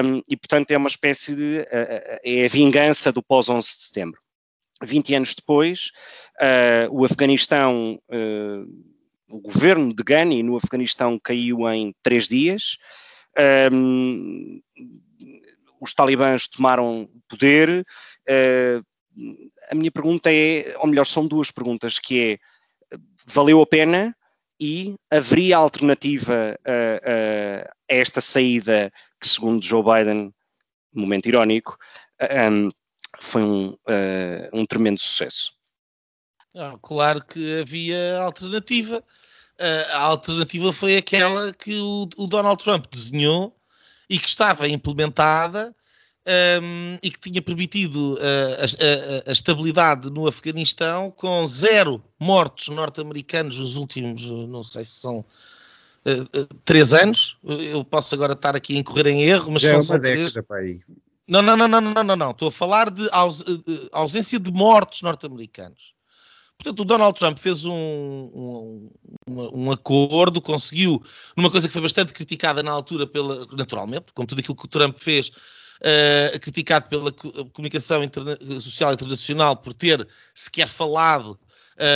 [0.06, 1.60] um, e, portanto, é uma espécie de.
[1.60, 4.20] Uh, é a vingança do pós-11 de setembro.
[4.82, 5.92] 20 anos depois,
[6.92, 8.00] o Afeganistão
[9.32, 12.78] o governo de Ghani no Afeganistão caiu em três dias.
[13.72, 14.62] Um,
[15.80, 17.86] os talibãs tomaram poder.
[18.30, 18.86] Uh,
[19.70, 22.40] a minha pergunta é, ou melhor, são duas perguntas, que
[22.92, 24.16] é, valeu a pena
[24.60, 30.34] e haveria alternativa a, a, a esta saída que, segundo Joe Biden,
[30.94, 31.78] momento irónico,
[32.52, 32.70] um,
[33.24, 35.54] foi um, uh, um tremendo sucesso.
[36.56, 39.04] Ah, claro que havia alternativa
[39.92, 43.56] a alternativa foi aquela que o, o, Donald Trump desenhou
[44.10, 45.74] e que estava implementada
[46.62, 52.70] um, e que tinha permitido uh, a, a, a, estabilidade no Afeganistão com zero mortos
[52.70, 57.38] norte-americanos nos últimos, não sei se são uh, uh, três anos.
[57.44, 60.00] Eu posso agora estar aqui a incorrer em erro, mas Já é são é uma
[60.00, 60.80] década para aí.
[61.28, 62.32] Não, não, não, não, não, não, não.
[62.32, 63.44] Estou a falar de aus,
[63.92, 65.94] ausência de mortos norte-americanos.
[66.58, 68.90] Portanto, o Donald Trump fez um, um,
[69.28, 71.04] um, acordo, conseguiu,
[71.36, 74.70] numa coisa que foi bastante criticada na altura, pela, naturalmente, como tudo aquilo que o
[74.70, 81.40] Trump fez, uh, criticado pela comunicação interna social internacional por ter sequer falado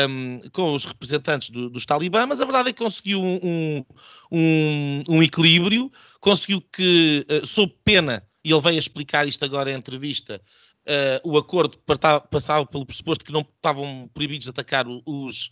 [0.10, 3.86] um, com os representantes do, dos talibã, mas a verdade é que conseguiu um,
[4.32, 9.72] um, um equilíbrio, conseguiu que, uh, sob pena, e ele veio a explicar isto agora
[9.72, 10.40] em entrevista,
[10.86, 11.80] uh, o acordo
[12.30, 15.50] passava pelo pressuposto que não estavam proibidos de atacar os,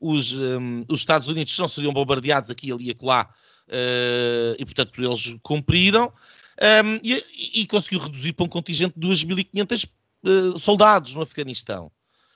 [0.00, 3.32] os, um, os Estados Unidos, não seriam bombardeados aqui, ali e acolá,
[3.68, 6.12] uh, e portanto eles cumpriram,
[6.84, 9.88] um, e, e, conseguiu reduzir para um contingente de 2.500
[10.24, 11.92] uh, soldados no Afeganistão,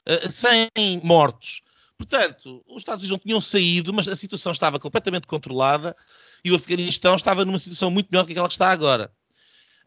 [0.08, 0.70] uh, sem
[1.02, 1.62] mortos.
[1.98, 5.96] Portanto, os Estados Unidos não tinham saído, mas a situação estava completamente controlada
[6.44, 9.10] e o Afeganistão estava numa situação muito melhor que aquela que está agora.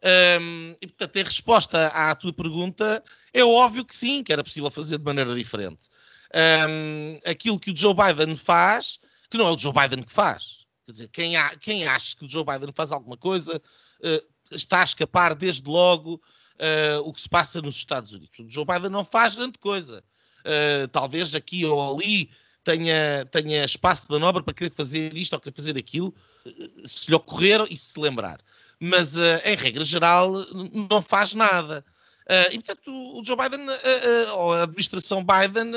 [0.01, 4.71] Um, e, portanto, em resposta à tua pergunta, é óbvio que sim, que era possível
[4.71, 5.89] fazer de maneira diferente.
[6.33, 10.59] Um, aquilo que o Joe Biden faz, que não é o Joe Biden que faz.
[10.85, 14.81] Quer dizer, quem, há, quem acha que o Joe Biden faz alguma coisa uh, está
[14.81, 18.39] a escapar desde logo uh, o que se passa nos Estados Unidos.
[18.39, 20.03] O Joe Biden não faz grande coisa.
[20.39, 22.31] Uh, talvez aqui ou ali
[22.63, 26.15] tenha, tenha espaço de manobra para querer fazer isto ou querer fazer aquilo,
[26.85, 28.39] se lhe ocorrer e se lembrar
[28.79, 30.31] mas uh, em regra geral
[30.89, 31.83] não faz nada.
[32.21, 35.73] Uh, e portanto o Joe Biden, uh, ou a administração Biden,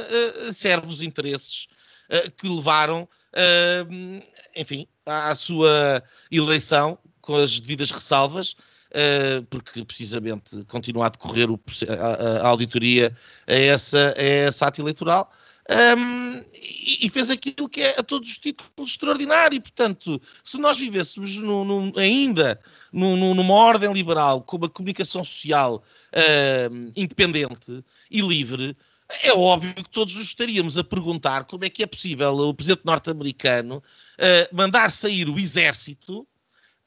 [0.52, 1.66] serve os interesses
[2.36, 3.08] que levaram,
[4.54, 8.54] enfim, à sua eleição, com as devidas ressalvas,
[9.48, 11.48] porque precisamente continua a decorrer
[11.88, 15.32] a, auditoria a essa, a essa ata eleitoral.
[15.70, 16.44] Um,
[17.00, 19.60] e, fez aquilo que é a todos os títulos extraordinário.
[19.60, 22.60] Portanto, se nós vivêssemos no, no, ainda
[22.92, 25.82] no, numa ordem liberal, com uma comunicação social
[26.96, 28.76] independente e livre,
[29.22, 32.84] é óbvio que todos nos estaríamos a perguntar como é que é possível o presidente
[32.84, 33.76] norte-americano
[34.18, 36.26] uh, mandar sair o exército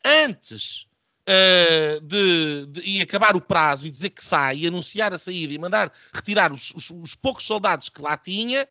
[0.03, 0.87] antes
[1.27, 5.53] uh, de, de, e acabar o prazo e dizer que sai, e anunciar a saída
[5.53, 8.67] e mandar retirar os, os, os poucos soldados que lá tinha,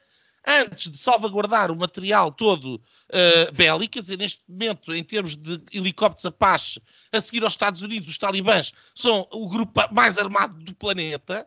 [0.47, 5.61] antes de salvaguardar o material todo uh, bélico, quer dizer, neste momento, em termos de
[5.73, 6.83] helicópteros Apache,
[7.13, 11.47] a seguir aos Estados Unidos, os talibãs são o grupo mais armado do planeta,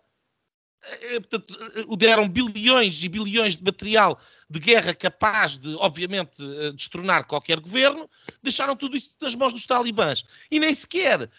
[1.22, 1.58] portanto,
[1.88, 4.20] uh, deram bilhões e bilhões de material
[4.50, 6.42] de guerra capaz de, obviamente,
[6.74, 8.10] destronar qualquer governo,
[8.42, 10.24] deixaram tudo isso nas mãos dos talibãs.
[10.50, 11.30] E nem sequer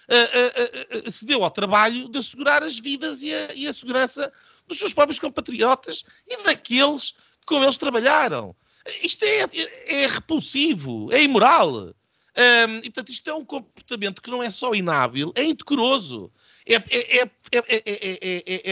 [1.10, 4.30] se deu ao trabalho de assegurar as vidas e a, e a segurança
[4.66, 7.14] dos seus próprios compatriotas e daqueles
[7.46, 8.54] como eles trabalharam.
[9.02, 9.48] Isto é,
[9.86, 11.94] é repulsivo, é imoral.
[12.38, 16.30] Um, e, portanto, isto é um comportamento que não é só inábil, é indecoroso,
[16.68, 17.30] é, é,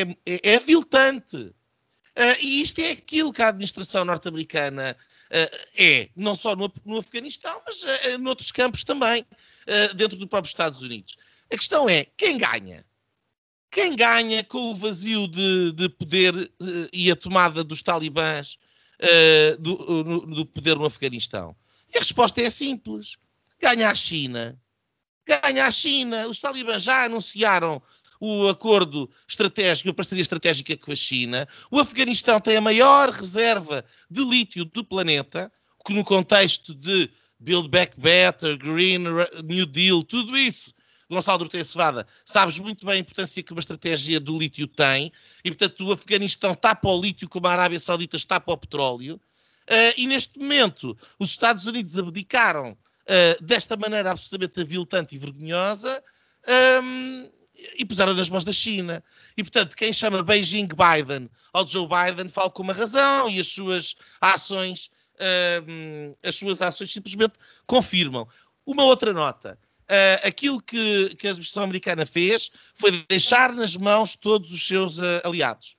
[0.02, 1.36] é, é aviltante.
[1.36, 4.96] Uh, e isto é aquilo que a administração norte-americana
[5.76, 9.26] é não só no, no Afeganistão, mas uh, noutros campos também,
[9.96, 11.16] dentro do próprio Estados Unidos.
[11.52, 12.84] A questão é, quem ganha?
[13.68, 16.50] Quem ganha com o vazio de, de poder
[16.92, 18.56] e a tomada dos talibãs
[19.58, 21.56] do, no, do poder no Afeganistão?
[21.92, 23.16] E a resposta é simples.
[23.60, 24.56] Ganha a China.
[25.26, 26.28] Ganha a China.
[26.28, 27.82] Os talibãs já anunciaram
[28.20, 31.48] o acordo estratégico, a parceria estratégica com a China.
[31.70, 35.52] O Afeganistão tem a maior reserva de lítio do planeta,
[35.84, 39.04] que no contexto de Build Back Better, Green
[39.44, 40.72] New Deal, tudo isso,
[41.08, 45.12] Gonçalo Doroteu Cevada, sabes muito bem a importância que uma estratégia do lítio tem,
[45.44, 48.56] e portanto o Afeganistão está para o lítio como a Arábia Saudita está para o
[48.56, 55.18] petróleo, uh, e neste momento os Estados Unidos abdicaram uh, desta maneira absolutamente aviltante e
[55.18, 56.02] vergonhosa,
[56.82, 57.30] um,
[57.78, 59.02] e puseram nas mãos da China.
[59.36, 63.46] E, portanto, quem chama Beijing Biden ao Joe Biden fala com uma razão e as
[63.46, 67.34] suas ações, uh, as suas ações simplesmente
[67.66, 68.28] confirmam.
[68.64, 69.58] Uma outra nota.
[69.84, 74.98] Uh, aquilo que, que a administração americana fez foi deixar nas mãos todos os seus
[74.98, 75.75] uh, aliados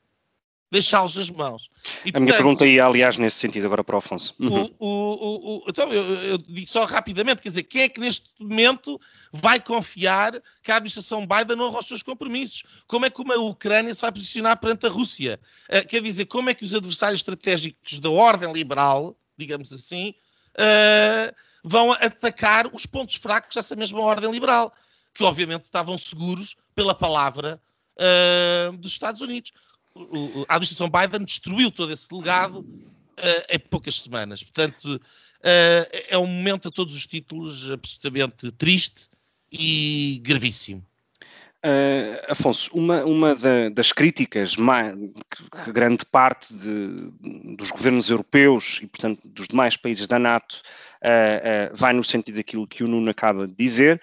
[0.70, 1.70] deixá-los nas mãos.
[1.84, 4.36] E, a portanto, minha pergunta ia, aliás, nesse sentido, agora para o Afonso.
[4.39, 4.70] Uhum.
[4.78, 8.30] O, o, o, então, eu, eu, digo só rapidamente, quer dizer, quem é que neste
[8.39, 8.99] momento
[9.32, 12.63] vai confiar que a administração Biden não honra os seus compromissos?
[12.86, 15.39] Como é que uma Ucrânia se vai posicionar perante a Rússia?
[15.70, 20.13] Uh, quer dizer, como é que os adversários estratégicos da ordem liberal, digamos assim,
[20.59, 24.74] uh, vão atacar os pontos fracos dessa mesma ordem liberal,
[25.13, 27.59] que obviamente estavam seguros pela palavra
[27.97, 29.51] uh, dos Estados Unidos
[30.48, 34.43] a administração Biden destruiu todo esse legado uh, em poucas semanas.
[34.43, 39.10] Portanto, uh, é um momento a todos os títulos absolutamente triste
[39.52, 40.86] e gravíssimo.
[41.66, 47.10] Uh, Afonso, uma, uma da, das críticas mais, que, grande parte de,
[47.55, 50.62] dos governos europeus e, portanto, dos demais países da NATO
[51.01, 53.99] uh, uh, vai no sentido daquilo que o Nuno acaba de dizer.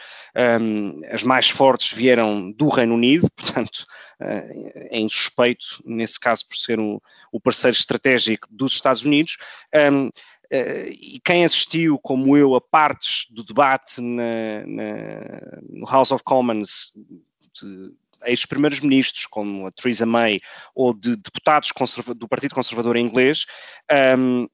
[0.61, 3.87] Um, as mais fortes vieram do Reino Unido, portanto,
[4.19, 6.99] é insuspeito, nesse caso, por ser um,
[7.31, 9.37] o parceiro estratégico dos Estados Unidos.
[9.75, 10.11] Um,
[10.53, 16.23] Uh, e quem assistiu, como eu, a partes do debate na, na, no House of
[16.23, 16.93] Commons
[17.61, 17.93] de
[18.27, 20.41] ex-primeiros ministros, como a Theresa May,
[20.75, 21.71] ou de deputados
[22.17, 23.45] do Partido Conservador inglês,
[24.19, 24.49] um,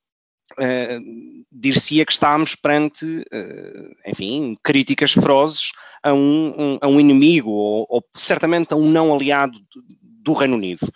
[0.58, 5.70] Uh, dir-se-ia que estamos perante, uh, enfim, críticas ferozes
[6.02, 9.60] a um, um, a um inimigo ou, ou, certamente a um não aliado
[10.02, 10.88] do, Reino Unido.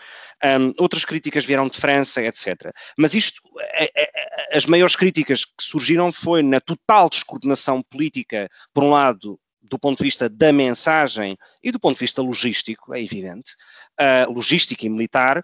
[0.45, 2.73] Um, outras críticas vieram de França, etc.
[2.99, 3.41] Mas isto,
[3.75, 9.39] é, é, as maiores críticas que surgiram foi na total descoordenação política, por um lado,
[9.65, 13.53] do ponto de vista da mensagem e do ponto de vista logístico, é evidente,
[13.99, 15.43] uh, logístico e militar,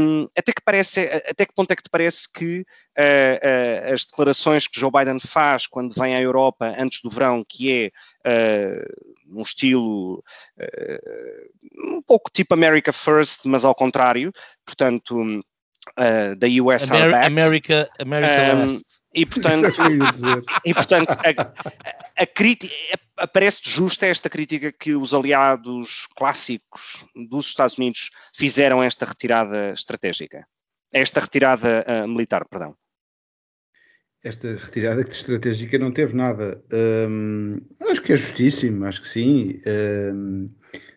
[0.00, 4.04] um, até, que parece, até que ponto é que te parece que uh, uh, as
[4.04, 7.90] declarações que Joe Biden faz quando vem à Europa antes do verão, que é
[9.28, 10.22] um estilo
[11.76, 14.32] um pouco tipo America First, mas ao contrário,
[14.64, 15.42] portanto,
[16.38, 19.03] da US Amer America, America um, Last.
[19.14, 19.68] E portanto,
[20.64, 22.74] e, portanto a, a crítica
[23.32, 29.70] parece justa esta crítica que os aliados clássicos dos Estados Unidos fizeram a esta retirada
[29.70, 30.46] estratégica,
[30.92, 32.76] esta retirada uh, militar, perdão.
[34.22, 36.64] Esta retirada estratégica não teve nada.
[36.72, 37.52] Um,
[37.90, 39.60] acho que é justíssimo, acho que sim.
[39.66, 40.46] Um,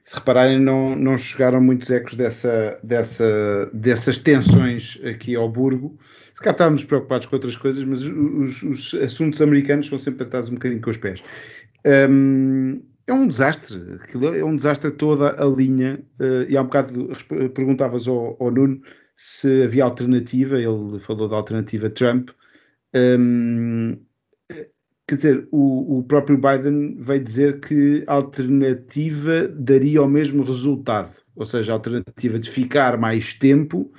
[0.01, 5.99] se repararem, não, não chegaram muitos ecos dessa, dessa, dessas tensões aqui ao Burgo.
[6.37, 10.51] Se calhar estávamos preocupados com outras coisas, mas os, os assuntos americanos são sempre tratados
[10.51, 11.23] um bocadinho com os pés.
[11.83, 13.75] Um, é um desastre,
[14.37, 15.99] é um desastre toda a linha.
[16.21, 17.09] Uh, e há um bocado
[17.55, 18.79] perguntavas ao, ao, Nuno
[19.15, 22.29] se havia alternativa, ele falou da alternativa Trump.
[22.95, 23.97] Um,
[25.07, 31.19] quer dizer, o, o, próprio Biden veio dizer que a alternativa daria o mesmo resultado,
[31.35, 33.91] ou seja, a alternativa de ficar mais tempo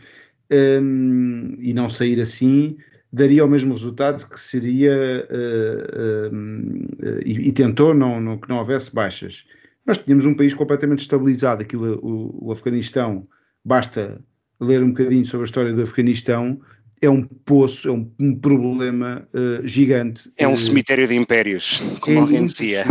[0.50, 2.76] um, e não sair assim
[3.12, 8.58] daria o mesmo resultado que seria uh, uh, e, e, tentou não, não, que não
[8.58, 9.44] houvesse baixas.
[9.86, 13.26] Nós tínhamos um país completamente estabilizado, aquilo, o, o Afeganistão,
[13.64, 14.20] basta
[14.60, 16.60] ler um bocadinho sobre a história do Afeganistão,
[17.00, 20.30] é um poço, é um, um problema uh, gigante.
[20.36, 22.84] É um cemitério de impérios, como é alguém dizia.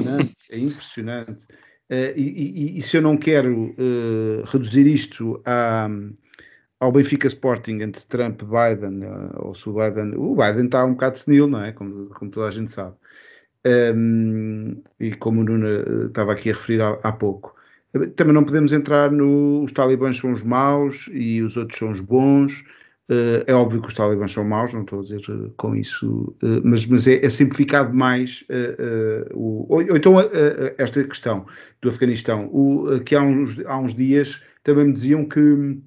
[0.50, 1.46] É impressionante.
[1.90, 3.74] E, e, e, se eu não quero
[4.46, 5.88] reduzir isto a,
[6.80, 10.86] ao Benfica Sporting entre Trump e Biden, eh, ou se o Biden, o Biden está
[10.86, 11.72] um bocado senil, não é?
[11.72, 12.96] Como, como toda a gente sabe.
[13.66, 17.56] Um, e como o Nuno eh, estava aqui a referir há, há pouco.
[18.16, 22.00] Também não podemos entrar no os talibãs são os maus e os outros são os
[22.00, 22.64] bons.
[23.10, 26.36] Uh, é óbvio que os talibãs são maus, não estou a dizer uh, com isso,
[26.44, 28.44] uh, mas, mas é, é, simplificado mais
[29.34, 30.16] o, ou, ou, então
[30.78, 31.46] esta questão
[31.82, 35.80] do Afeganistão, o, que há uns, há uns dias também me diziam que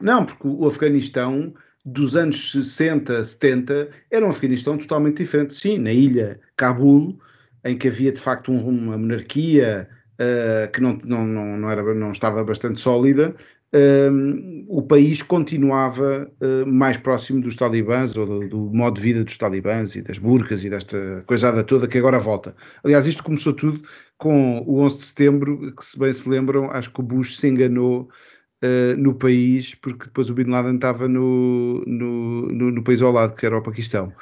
[0.00, 5.54] não, porque o Afeganistão dos anos 60, 70 era um Afeganistão totalmente diferente.
[5.54, 7.18] Sim, na ilha Cabul,
[7.64, 9.88] em que havia de facto um, uma monarquia
[10.74, 13.34] que não, não, não, era, não estava bastante sólida,
[13.72, 19.24] um, o país continuava uh, mais próximo dos talibãs, ou do, do, modo de vida
[19.24, 22.54] dos talibãs e das burcas e desta coisada toda que agora volta.
[22.82, 23.80] Aliás, isto começou tudo
[24.18, 27.46] com o 11 de setembro, que se bem se lembram, acho que o Bush se
[27.46, 28.08] enganou
[28.62, 33.12] uh, no país, porque depois o Bin Laden estava no, no, no, no país ao
[33.12, 34.12] lado, que era o Paquistão.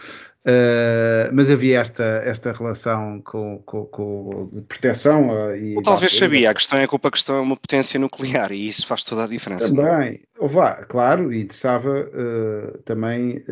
[0.48, 5.28] Uh, mas havia esta, esta relação com, com, com de proteção.
[5.28, 8.50] Uh, e Ou talvez sabia, a questão é que o Paquistão é uma potência nuclear
[8.50, 9.68] e isso faz toda a diferença.
[9.68, 13.44] Também, ou vá, claro, e interessava uh, também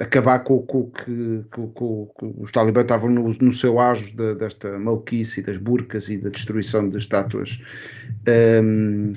[0.00, 1.44] acabar com, com, que,
[2.38, 6.88] os talibãs estavam no, no seu auge de, desta maluquice, das burcas e da destruição
[6.88, 7.60] de estátuas.
[8.26, 9.14] Um,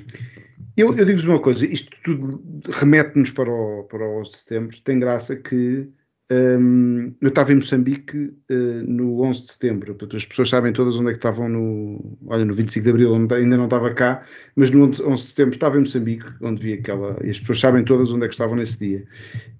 [0.80, 4.80] eu, eu digo-vos uma coisa, isto tudo remete-nos para o, para o 11 de setembro,
[4.82, 5.88] tem graça que
[6.32, 11.08] um, eu estava em Moçambique uh, no 11 de setembro, as pessoas sabem todas onde
[11.08, 14.22] é que estavam no, olha, no 25 de Abril, ainda não estava cá,
[14.54, 17.84] mas no 11 de setembro estava em Moçambique, onde vi aquela, e as pessoas sabem
[17.84, 19.04] todas onde é que estavam nesse dia.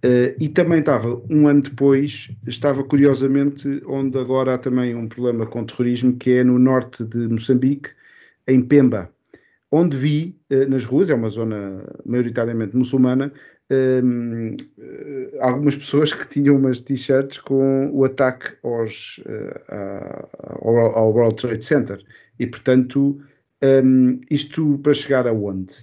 [0.04, 5.46] Uh, e também estava, um ano depois, estava curiosamente onde agora há também um problema
[5.46, 7.90] com terrorismo, que é no norte de Moçambique,
[8.46, 9.10] em Pemba,
[9.70, 13.32] onde vi uh, nas ruas, é uma zona maioritariamente muçulmana,
[13.70, 20.28] um, eh, algumas pessoas que tinham umas t-shirts com o ataque aos, uh,
[20.72, 22.04] ao, World Trade Center.
[22.38, 23.20] E, portanto,
[23.62, 25.74] um, isto para chegar aonde?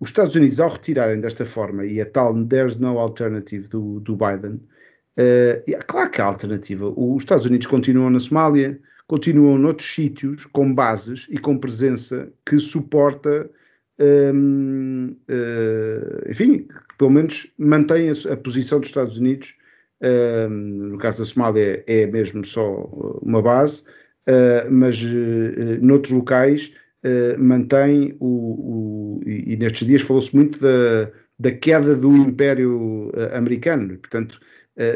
[0.00, 4.16] Os Estados Unidos, ao retirarem desta forma, e a tal There's no alternative do, do
[4.16, 4.60] Biden,
[5.18, 6.92] uh, claro que há alternativa.
[6.94, 12.58] Os Estados Unidos continuam na Somália, continuam noutros sítios com bases e com presença que
[12.58, 13.50] suporta
[14.00, 16.66] um, uh, enfim,
[16.98, 19.54] pelo menos mantém a, a, posição dos Estados Unidos.
[20.02, 20.48] Um,
[20.90, 22.84] no caso da Somália é mesmo só
[23.22, 23.82] uma base,
[24.28, 26.72] uh, mas uh, noutros locais
[27.38, 33.98] mantém o, o e, e, nestes dias falou-se muito da, da queda do Império Americano,
[33.98, 34.40] portanto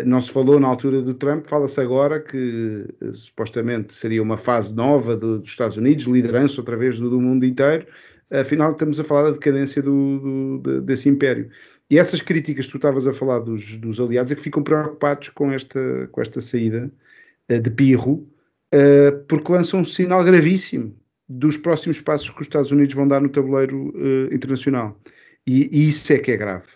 [0.04, 5.16] não se falou na altura do Trump, fala-se agora que supostamente seria uma fase nova
[5.16, 7.86] do, dos Estados Unidos, liderança outra vez do, do mundo inteiro,
[8.30, 11.48] afinal estamos a falar da decadência do, do, desse império.
[11.90, 15.28] E essas críticas que tu estavas a falar dos, dos, aliados é que ficam preocupados
[15.30, 16.90] com esta, com esta saída
[17.50, 18.28] uh, de Pirro,
[19.26, 20.94] porque lançam um sinal gravíssimo
[21.26, 23.94] dos próximos passos que os Estados Unidos vão dar no tabuleiro
[24.30, 25.00] internacional.
[25.46, 26.68] E, e, isso é que é grave.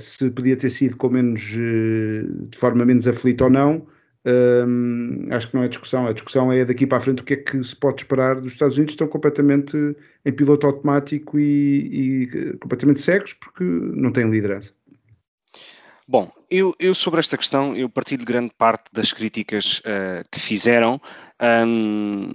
[0.00, 3.86] Se podia ter sido com menos, de forma menos aflita ou não,
[5.30, 6.06] acho que não é discussão.
[6.06, 8.52] A discussão é daqui para a frente o que é que se pode esperar dos
[8.52, 8.94] Estados Unidos.
[8.94, 9.76] Estão completamente
[10.24, 14.77] em piloto automático e, e completamente cegos porque não têm liderança.
[16.10, 20.98] Bom, eu, eu, sobre esta questão, eu partilho grande parte das críticas uh, que fizeram.
[21.38, 22.32] Um,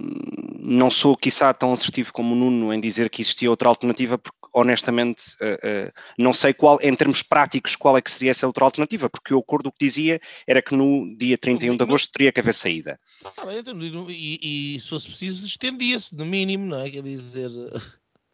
[0.60, 4.38] não sou, quiçá, tão assertivo como o Nuno em dizer que existia outra alternativa, porque
[4.52, 8.64] honestamente uh, uh, não sei qual, em termos práticos, qual é que seria essa outra
[8.64, 12.38] alternativa, porque o acordo que dizia era que no dia 31 de agosto teria que
[12.38, 13.00] haver saída.
[13.24, 13.44] Ah,
[14.08, 16.88] e, e, se fosse preciso, estendia-se, no mínimo, não é?
[16.88, 17.50] Quer dizer.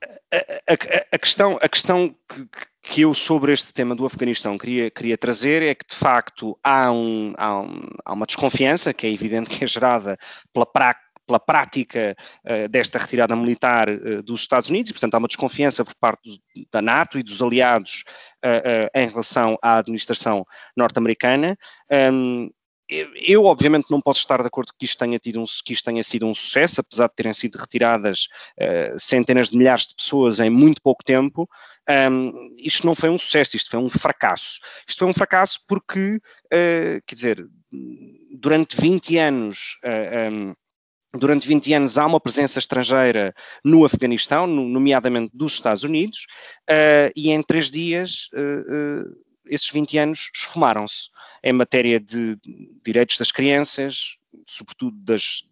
[0.03, 2.49] A, a, a, questão, a questão que,
[2.83, 6.91] que, eu sobre este tema do Afeganistão queria, queria trazer é que de facto há,
[6.91, 10.17] um, há, um, há uma desconfiança que é evidente que é gerada
[10.53, 15.19] pela prática pela prática uh, desta retirada militar uh, dos Estados Unidos, e, portanto, há
[15.19, 18.03] uma desconfiança por parte do, da NATO e dos aliados
[18.45, 20.45] uh, em relação à administração
[20.77, 21.57] norte-americana.
[22.13, 22.51] Um,
[22.91, 26.03] eu, obviamente, não posso estar de acordo que isto tenha, tido um, que isto tenha
[26.03, 28.27] sido um sucesso, apesar de terem sido retiradas
[28.59, 31.49] uh, centenas de milhares de pessoas em muito pouco tempo.
[31.89, 34.59] Um, isto não foi um sucesso, isto foi um fracasso.
[34.89, 37.47] Isto foi um fracasso porque, uh, quer dizer,
[38.33, 39.79] durante 20 anos.
[39.85, 40.55] Uh, um,
[41.13, 43.35] Durante 20 anos há uma presença estrangeira
[43.65, 46.25] no Afeganistão, nomeadamente dos Estados Unidos,
[47.17, 48.29] e em três dias
[49.51, 51.11] esses 20 anos esfumaram-se
[51.43, 52.39] em matéria de
[52.85, 55.45] direitos das crianças, sobretudo das,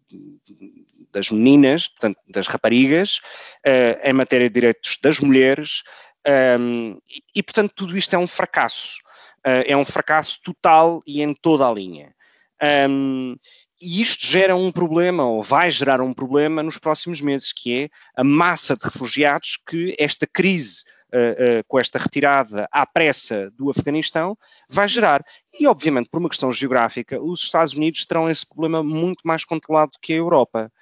[1.12, 3.18] das meninas, portanto, das raparigas,
[3.66, 5.82] uh, em matéria de direitos das mulheres,
[6.26, 8.98] um, ehm, e, e, portanto, tudo isto é um fracasso.
[9.38, 12.14] Uh, é um fracasso total e em toda a linha.
[12.62, 13.36] Um, ehm,
[13.80, 17.88] e isto gera um problema, ou vai gerar um problema nos próximos meses, que é
[18.16, 24.36] a massa de refugiados que esta crise uh, com esta retirada à pressa do Afeganistão,
[24.68, 25.24] vai gerar.
[25.58, 29.92] E, obviamente, por uma questão geográfica, os Estados Unidos terão esse problema muito mais controlado
[30.00, 30.72] que a Europa.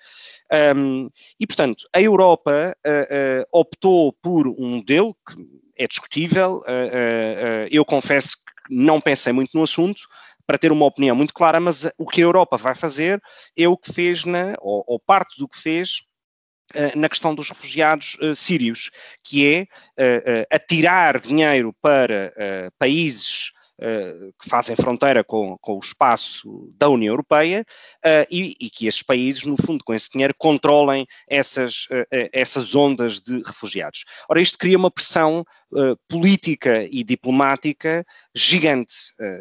[0.76, 5.36] Um, e, portanto, a Europa uh, optou por um modelo que
[5.78, 6.62] é discutível.
[7.70, 10.08] eu confesso que não pensei muito no assunto,
[10.46, 13.20] para ter uma opinião muito clara, mas o que a Europa vai fazer
[13.56, 16.05] é o que fez, na, ou, ou parte do que fez
[16.94, 18.90] na questão dos refugiados uh, sírios,
[19.22, 22.32] que é uh, atirar dinheiro para
[22.78, 27.62] países Uh, que fazem fronteira com, com, o espaço da União Europeia
[27.98, 32.74] uh, e, e, que esses países, no fundo, com esse dinheiro, controlem essas, uh, essas
[32.74, 34.04] ondas de refugiados.
[34.30, 35.44] Ora, isto cria uma pressão
[36.08, 38.02] política e diplomática
[38.34, 38.94] gigante.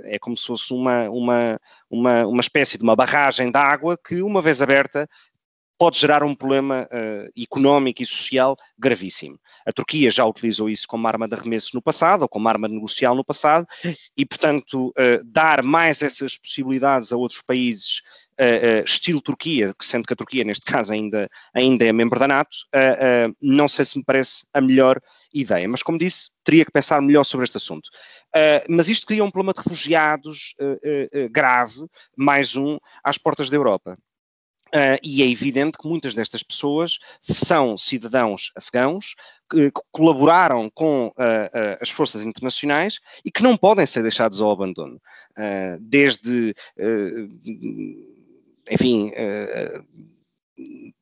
[0.04, 1.60] é como se fosse uma, uma,
[1.90, 5.08] uma, uma espécie de uma barragem de água que, uma vez aberta,
[5.78, 9.40] pode gerar um problema uh, económico e social gravíssimo.
[9.66, 13.16] A Turquia já utilizou isso como arma de arremesso no passado, ou como arma negocial
[13.16, 13.68] no passado,
[14.16, 18.02] e, portanto, uh, dar mais essas possibilidades a outros países,
[18.40, 22.56] uh, estilo Turquia, sendo que a Turquia, neste caso, ainda, ainda é membro da NATO,
[23.42, 25.02] não sei se me parece a melhor
[25.34, 25.68] ideia.
[25.68, 27.90] Mas, como disse, teria que pensar melhor sobre este assunto.
[28.70, 30.56] mas isto cria um problema de refugiados
[31.32, 33.98] grave, mais um, às portas da Europa.
[34.76, 39.16] Uh, e é evidente que muitas destas pessoas são cidadãos afegãos
[39.50, 44.42] que, que colaboraram com uh, uh, as forças internacionais e que não podem ser deixados
[44.42, 45.00] ao abandono.
[45.80, 46.54] desde,
[48.70, 49.14] enfim,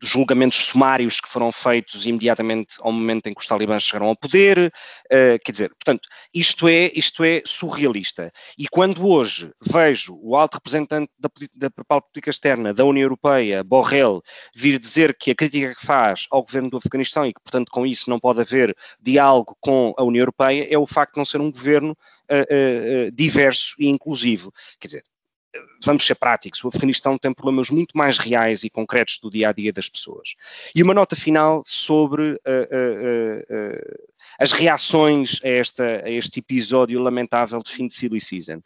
[0.01, 4.73] julgamentos sumários que foram feitos imediatamente ao momento em que os talibãs chegaram ao poder,
[5.05, 8.31] uh, quer dizer, portanto, isto é, isto é surrealista.
[8.57, 14.21] E quando hoje vejo o alto representante da, da política externa da União Europeia, Borrell,
[14.55, 17.85] vir dizer que a crítica que faz ao governo do Afeganistão e que, portanto, com
[17.85, 21.39] isso não pode haver diálogo com a União Europeia, é o facto de não ser
[21.39, 24.51] um governo uh, uh, diverso e inclusivo.
[24.79, 25.03] Quer dizer,
[25.83, 29.53] vamos ser práticos, o Afeganistão tem problemas muito mais reais e concretos do dia a
[29.53, 30.35] dia das pessoas.
[30.73, 36.99] E uma nota final sobre uh, uh, uh, as reações a, esta, a este episódio
[36.99, 38.61] lamentável de fim de Silly Season,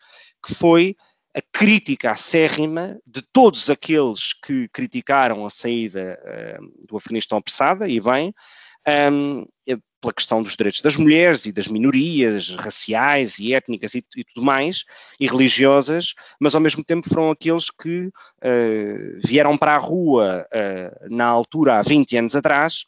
[0.45, 0.95] que foi
[1.35, 6.17] a crítica acérrima de todos aqueles que criticaram a saída
[6.87, 8.33] do Afeganistão apressada, e bem,
[8.87, 9.45] um,
[10.01, 14.45] pela questão dos direitos das mulheres e das minorias raciais e étnicas e, e tudo
[14.45, 14.83] mais,
[15.19, 21.15] e religiosas, mas ao mesmo tempo foram aqueles que uh, vieram para a rua uh,
[21.15, 22.85] na altura, há 20 anos atrás,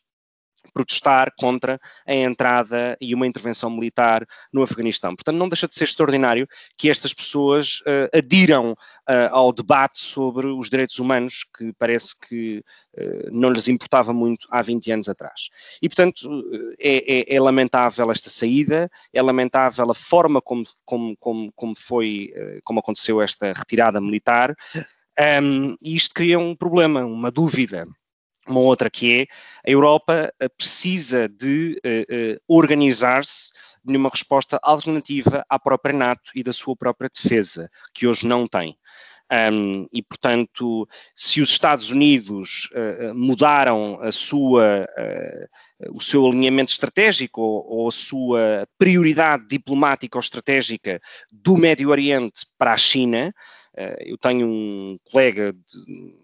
[0.74, 5.16] protestar contra a entrada e uma intervenção militar no Afeganistão.
[5.16, 6.48] Portanto, não deixa de ser extraordinário
[6.78, 8.76] que estas pessoas uh, adiram uh,
[9.32, 12.64] ao debate sobre os direitos humanos, que parece que
[12.98, 15.50] uh, não lhes importava muito há 20 anos atrás.
[15.82, 16.30] E, portanto,
[16.80, 22.32] é, é, é lamentável esta saída, é lamentável a forma como, como, como, como foi,
[22.64, 24.56] como aconteceu esta retirada militar,
[25.42, 27.86] um, e isto cria um problema, uma dúvida
[28.50, 29.28] uma outra que é
[29.68, 33.52] a Europa eh, precisa de uh, uh, organizar-se
[33.86, 38.78] numa resposta alternativa à própria NATO e da sua própria defesa, que hoje não tem.
[39.32, 44.88] Um, e, portanto, se os Estados Unidos uh, mudaram a sua,
[45.92, 51.00] o seu alinhamento estratégico ou, ou, a sua prioridade diplomática ou estratégica
[51.32, 53.34] do Médio Oriente para a China,
[54.00, 56.16] eu tenho um colega de,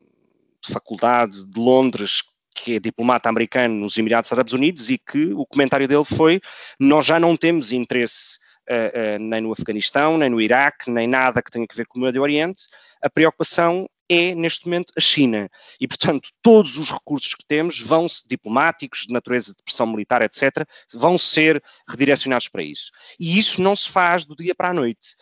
[0.66, 2.22] de faculdade de Londres
[2.56, 6.40] que é diplomata americano nos Emirados Árabes Unidos e que o comentário dele foi:
[6.80, 8.38] nós já não temos interesse
[8.70, 12.00] uh, uh, nem no Afeganistão, nem no Iraque, nem nada que tenha a ver com
[12.00, 12.64] o Médio Oriente.
[13.02, 15.50] A preocupação é, neste momento, a China.
[15.80, 20.66] E, portanto, todos os recursos que temos vão diplomáticos, de natureza de pressão militar, etc.,
[20.94, 22.92] vão ser redirecionados para isso.
[23.20, 25.16] E isso não se faz do dia para a noite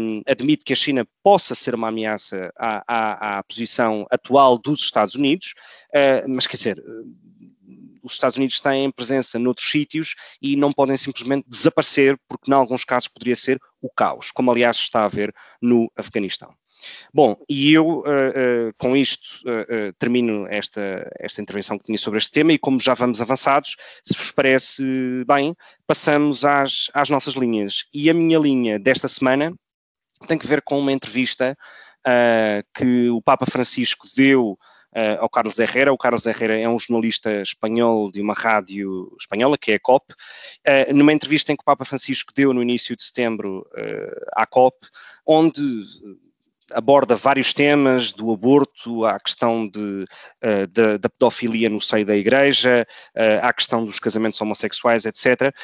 [0.00, 4.82] um, admite que a China possa ser uma ameaça à, à, à posição atual dos
[4.82, 5.54] Estados Unidos,
[5.90, 6.84] uh, mas quer dizer,
[8.02, 12.84] os Estados Unidos têm presença noutros sítios e não podem simplesmente desaparecer, porque, em alguns
[12.84, 16.54] casos, poderia ser o caos, como aliás está a ver no Afeganistão.
[17.12, 22.18] Bom, e eu uh, uh, com isto uh, termino esta, esta intervenção que tinha sobre
[22.18, 24.82] este tema e como já vamos avançados, se vos parece
[25.26, 25.54] bem,
[25.86, 27.84] passamos às, às nossas linhas.
[27.92, 29.54] E a minha linha desta semana
[30.26, 31.56] tem que ver com uma entrevista
[32.74, 34.58] que o Papa Francisco deu
[34.94, 35.92] Uh, ao Carlos Herrera.
[35.92, 40.12] O Carlos Herrera é um jornalista espanhol de uma rádio espanhola, que é a COP.
[40.12, 44.46] Uh, numa entrevista em que o Papa Francisco deu no início de setembro uh, à
[44.46, 44.86] COP,
[45.26, 45.60] onde
[46.74, 50.04] aborda vários temas, do aborto à questão de,
[50.42, 55.54] uh, da, da, pedofilia no seio da igreja, uh, à questão dos casamentos homossexuais, etc.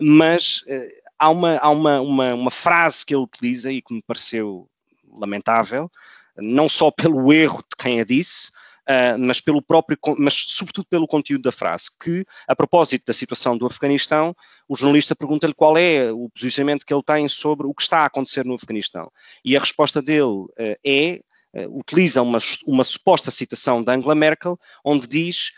[0.00, 4.02] Mas uh, há, uma, há uma, uma, uma, frase que ele utiliza e que me
[4.02, 4.68] pareceu
[5.12, 5.90] lamentável,
[6.36, 8.50] não só pelo erro de quem a disse,
[8.92, 13.56] uh, mas pelo próprio, mas sobretudo pelo conteúdo da frase, que a propósito da situação
[13.56, 14.34] do Afeganistão,
[14.68, 18.06] o jornalista pergunta-lhe qual é o posicionamento que ele tem sobre o que está a
[18.06, 19.10] acontecer no Afeganistão.
[19.44, 20.50] E a resposta dele uh,
[20.84, 21.20] é,
[21.54, 25.50] uh, utiliza uma, uma suposta citação da Angela Merkel, onde diz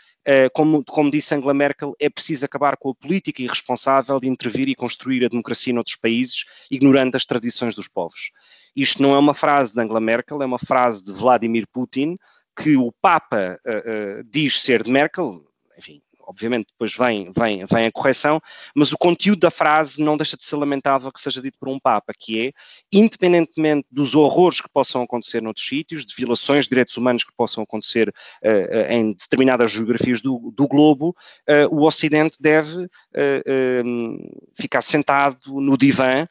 [0.55, 4.73] como, como, disse Angela Merkel, é preciso acabar com a política irresponsável de intervir e
[4.73, 8.31] construir a democracia noutros países, ignorando as tradições dos povos.
[8.75, 12.17] Isto não é uma frase de Angela Merkel, é uma frase de Vladimir Putin,
[12.55, 15.45] que o Papa uh, uh, diz ser de Merkel,
[15.77, 18.41] enfim, obviamente depois vem, vem, vem a correção,
[18.75, 21.79] mas o conteúdo da frase não deixa de ser lamentável que seja dito por um
[21.79, 22.51] Papa, que é,
[22.91, 27.63] independentemente dos horrores que possam acontecer noutros sítios, de violações de direitos humanos que possam
[27.63, 31.15] acontecer uh, em determinadas geografias do, do globo,
[31.49, 36.27] uh, o Ocidente deve uh, ficar sentado no divã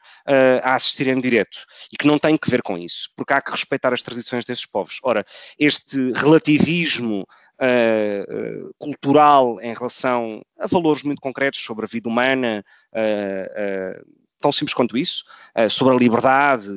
[0.63, 1.59] a assistir em direto,
[1.91, 4.65] e que não tem que ver com isso, porque há que respeitar as tradições desses
[4.65, 4.99] povos.
[5.03, 5.25] Ora,
[5.57, 7.25] este relativismo
[7.61, 14.05] uh, cultural em relação a valores muito concretos sobre a vida humana, uh,
[14.39, 15.23] tão simples quanto isso,
[15.71, 16.69] sobre a liberdade,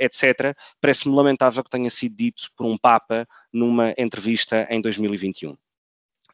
[0.00, 5.54] etc., parece-me lamentável que tenha sido dito por um Papa numa entrevista em 2021.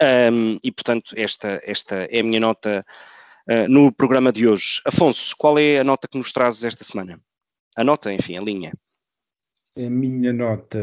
[0.03, 2.85] Um, e, portanto, esta, esta é a minha nota
[3.49, 4.81] uh, no programa de hoje.
[4.87, 7.21] Afonso, qual é a nota que nos trazes esta semana?
[7.77, 8.73] A nota, enfim, a linha.
[9.77, 10.79] A minha nota,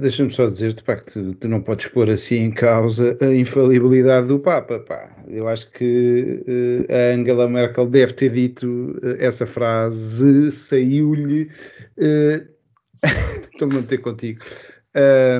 [0.00, 4.26] deixa-me só dizer-te, pá, que tu, tu, não podes pôr assim em causa a infalibilidade
[4.26, 5.16] do Papa, pá.
[5.28, 8.66] Eu acho que uh, a Angela Merkel deve ter dito
[9.04, 11.48] uh, essa frase, saiu-lhe.
[13.52, 14.44] Estou-me a meter contigo.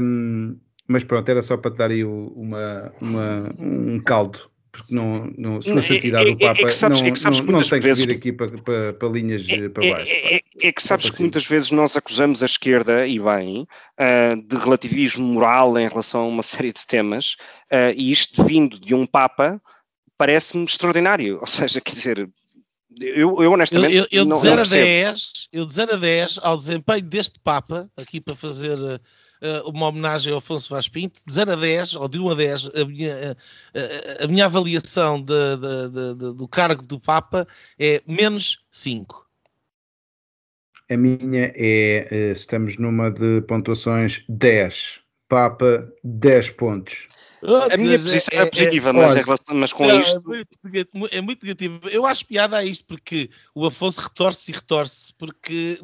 [0.00, 0.56] Um,
[0.86, 5.62] mas pronto, era só para te dar aí uma, uma, um caldo porque não, não,
[5.62, 8.32] se o Papa, é, é, sabes, não, é sabes não, não tem que vir aqui
[8.32, 10.12] para, para, para linhas é, para baixo.
[10.12, 14.56] É, é que sabes que muitas vezes nós acusamos a esquerda, e bem, uh, de
[14.56, 17.36] relativismo moral em relação a uma série de temas,
[17.70, 19.62] uh, e isto vindo de um Papa
[20.18, 21.38] parece-me extraordinário.
[21.38, 22.28] Ou seja, quer dizer,
[23.01, 23.94] eu, eu honestamente.
[23.94, 27.38] Eu, eu, eu, de 0 a 10, eu de 0 a 10, ao desempenho deste
[27.38, 28.98] Papa, aqui para fazer uh,
[29.66, 32.70] uma homenagem ao Afonso Vaz Pinto, de 0 a 10, ou de 1 a 10,
[32.74, 33.36] a minha,
[34.20, 37.46] a, a minha avaliação de, de, de, do cargo do Papa
[37.78, 39.24] é menos 5.
[40.90, 45.03] A minha é, eh, estamos numa de pontuações 10.
[45.35, 47.09] Papa, 10 pontos.
[47.43, 50.16] A minha posição é, é positiva, é, mas, olha, mas com não, isto.
[50.16, 51.81] É muito, é muito negativo.
[51.90, 55.81] Eu acho piada a isto porque o Afonso retorce e retorce, porque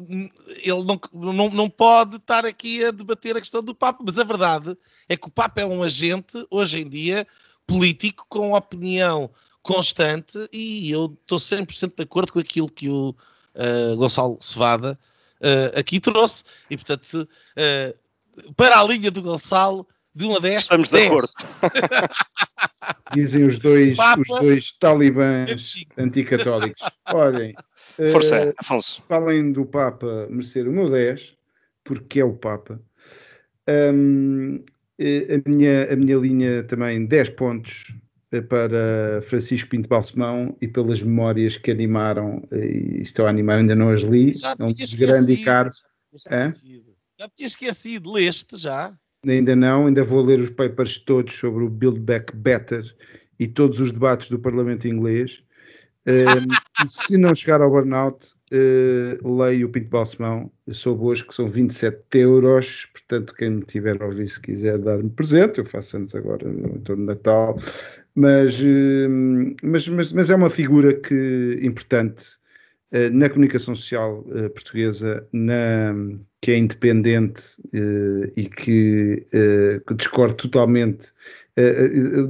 [0.63, 1.01] ele não,
[1.33, 4.01] não, não pode estar aqui a debater a questão do Papa.
[4.05, 4.73] Mas a verdade
[5.09, 7.27] é que o Papa é um agente, hoje em dia,
[7.67, 9.29] político, com opinião
[9.61, 14.97] constante, e eu estou 100% de acordo com aquilo que o uh, Gonçalo Cevada
[15.41, 16.45] uh, aqui trouxe.
[16.69, 18.01] E portanto, uh,
[18.55, 20.59] para a linha do Gonçalo de 1 a 10.
[20.59, 21.03] Estamos 10.
[21.03, 21.29] de acordo.
[23.13, 26.81] Dizem os dois, Papa, os dois talibãs anticatólicos.
[27.13, 27.53] Olhem,
[28.11, 29.03] Força, uh, Afonso.
[29.09, 31.35] Além do Papa merecer o meu 10,
[31.83, 32.81] porque é o Papa,
[33.67, 34.63] um,
[34.99, 37.93] a, minha, a minha linha também 10 pontos
[38.31, 43.75] eh, para Francisco Pinto Balsemão e pelas memórias que animaram, e estou a animar, ainda
[43.75, 45.69] não as li, é um grande e caro.
[47.21, 48.91] Já, tinha esquecido, leste já?
[49.27, 52.83] Ainda não, ainda vou ler os papers todos sobre o Build Back Better
[53.39, 55.43] e todos os debates do Parlamento Inglês.
[56.07, 60.51] Uh, se não chegar ao burnout, uh, leio o Pinto Balsemão.
[60.71, 62.87] soube hoje que são 27 euros.
[62.87, 66.77] Portanto, quem me tiver a ouvir, se quiser dar-me presente, eu faço antes agora, no
[66.77, 67.55] entorno de Natal.
[68.15, 72.40] Mas, uh, mas, mas, mas, é uma figura que, importante
[73.13, 75.93] na comunicação social uh, portuguesa, na,
[76.41, 79.25] que é independente uh, e que,
[79.87, 81.13] que totalmente.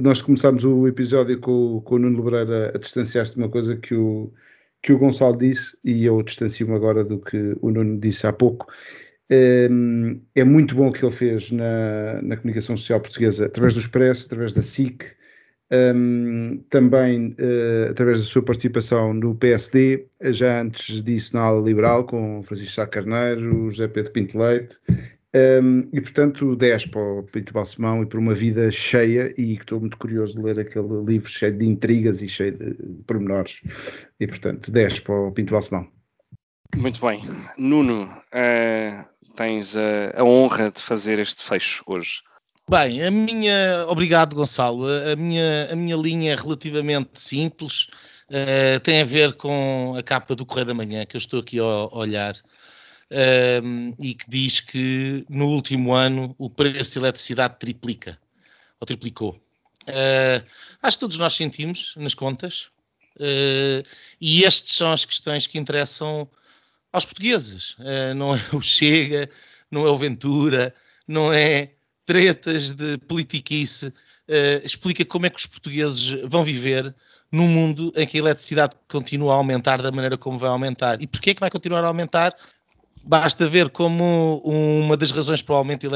[0.00, 3.94] nós começámos o episódio com, com o Nuno Lebreira a distanciar-se de uma coisa que
[3.94, 4.32] o,
[4.82, 8.66] que o Gonçalo disse e eu distancio-me agora do que o Nuno disse há pouco.
[9.30, 14.26] é muito bom o que ele fez na, na comunicação social portuguesa, através do Expresso,
[14.26, 15.06] através da SIC,
[15.72, 22.04] um, também uh, através da sua participação no PSD, já antes disso na ala liberal,
[22.04, 24.78] com Francisco Sá Carneiro, José Pedro Pinto Leite,
[25.34, 29.62] um, e portanto 10 para o Pinto Balsemão e por uma vida cheia, e que
[29.62, 32.74] estou muito curioso de ler aquele livro cheio de intrigas e cheio de,
[33.06, 33.62] pormenores,
[34.20, 35.88] e portanto 10 para o Pinto Balsemão.
[36.76, 37.22] Muito bem.
[37.56, 39.04] Nuno, uh,
[39.36, 42.20] tens a, a honra de fazer este fecho hoje.
[42.70, 43.86] Bem, a minha.
[43.88, 44.86] Obrigado, Gonçalo.
[44.86, 47.88] A minha, a minha linha é relativamente simples.
[48.28, 51.58] Uh, tem a ver com a capa do Correio da Manhã, que eu estou aqui
[51.58, 58.18] a, olhar, uh, e que diz que no último ano o preço de eletricidade triplica,
[58.80, 59.34] ou triplicou.
[59.82, 60.42] Uh,
[60.80, 62.70] acho que todos nós sentimos nas contas,
[64.20, 66.26] e estas são as questões que interessam
[66.90, 67.76] aos portugueses.
[68.16, 69.28] não é o Chega,
[69.70, 70.74] não é o Ventura,
[71.06, 71.72] não é
[72.04, 76.94] tretas de politiquice, uh, explica como é que os portugueses vão viver
[77.30, 81.00] num mundo em que a eletricidade continua a aumentar da maneira como vai aumentar.
[81.00, 82.36] E porquê é que vai continuar a aumentar?
[83.04, 85.88] Basta ver como uma das razões para o aumento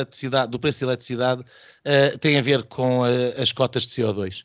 [0.48, 4.44] do preço da eletricidade uh, tem a ver com uh, as cotas de CO2.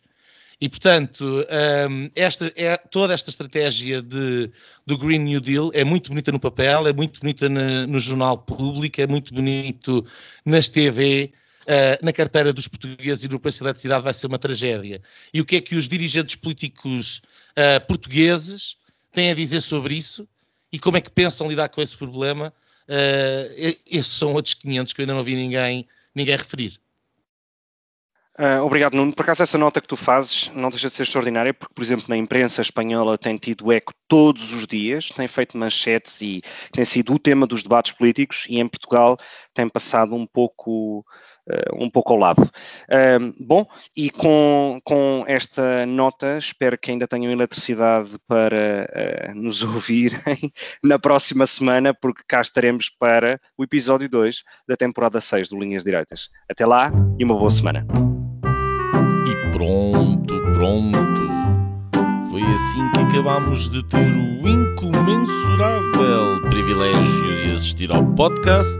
[0.62, 1.44] E, portanto,
[1.90, 4.52] um, esta, é, toda esta estratégia de,
[4.86, 8.38] do Green New Deal é muito bonita no papel, é muito bonita no, no jornal
[8.38, 10.06] público, é muito bonito
[10.46, 11.34] nas TV,
[11.64, 15.02] uh, na carteira dos portugueses e no preço da eletricidade vai ser uma tragédia.
[15.34, 17.22] E o que é que os dirigentes políticos
[17.52, 18.78] uh, portugueses
[19.12, 20.28] têm a dizer sobre isso
[20.72, 22.54] e como é que pensam lidar com esse problema?
[22.88, 26.80] Uh, esses são outros 500 que eu ainda não vi ninguém, ninguém referir.
[28.40, 29.14] Uh, obrigado, Nuno.
[29.14, 32.06] Por acaso, essa nota que tu fazes não deixa de ser extraordinária, porque, por exemplo,
[32.08, 37.14] na imprensa espanhola tem tido eco todos os dias, tem feito manchetes e tem sido
[37.14, 39.18] o tema dos debates políticos, e em Portugal
[39.54, 41.06] tem passado um pouco
[41.74, 42.50] um pouco ao lado.
[43.40, 43.66] bom,
[43.96, 50.52] e com, com esta nota, espero que ainda tenham eletricidade para uh, nos ouvirem
[50.84, 55.84] na próxima semana, porque cá estaremos para o episódio 2 da temporada 6 do Linhas
[55.84, 56.30] Direitas.
[56.50, 57.86] Até lá e uma boa semana.
[59.28, 61.22] E pronto, pronto.
[62.30, 68.80] Foi assim que acabámos de ter o incomensurável privilégio de assistir ao podcast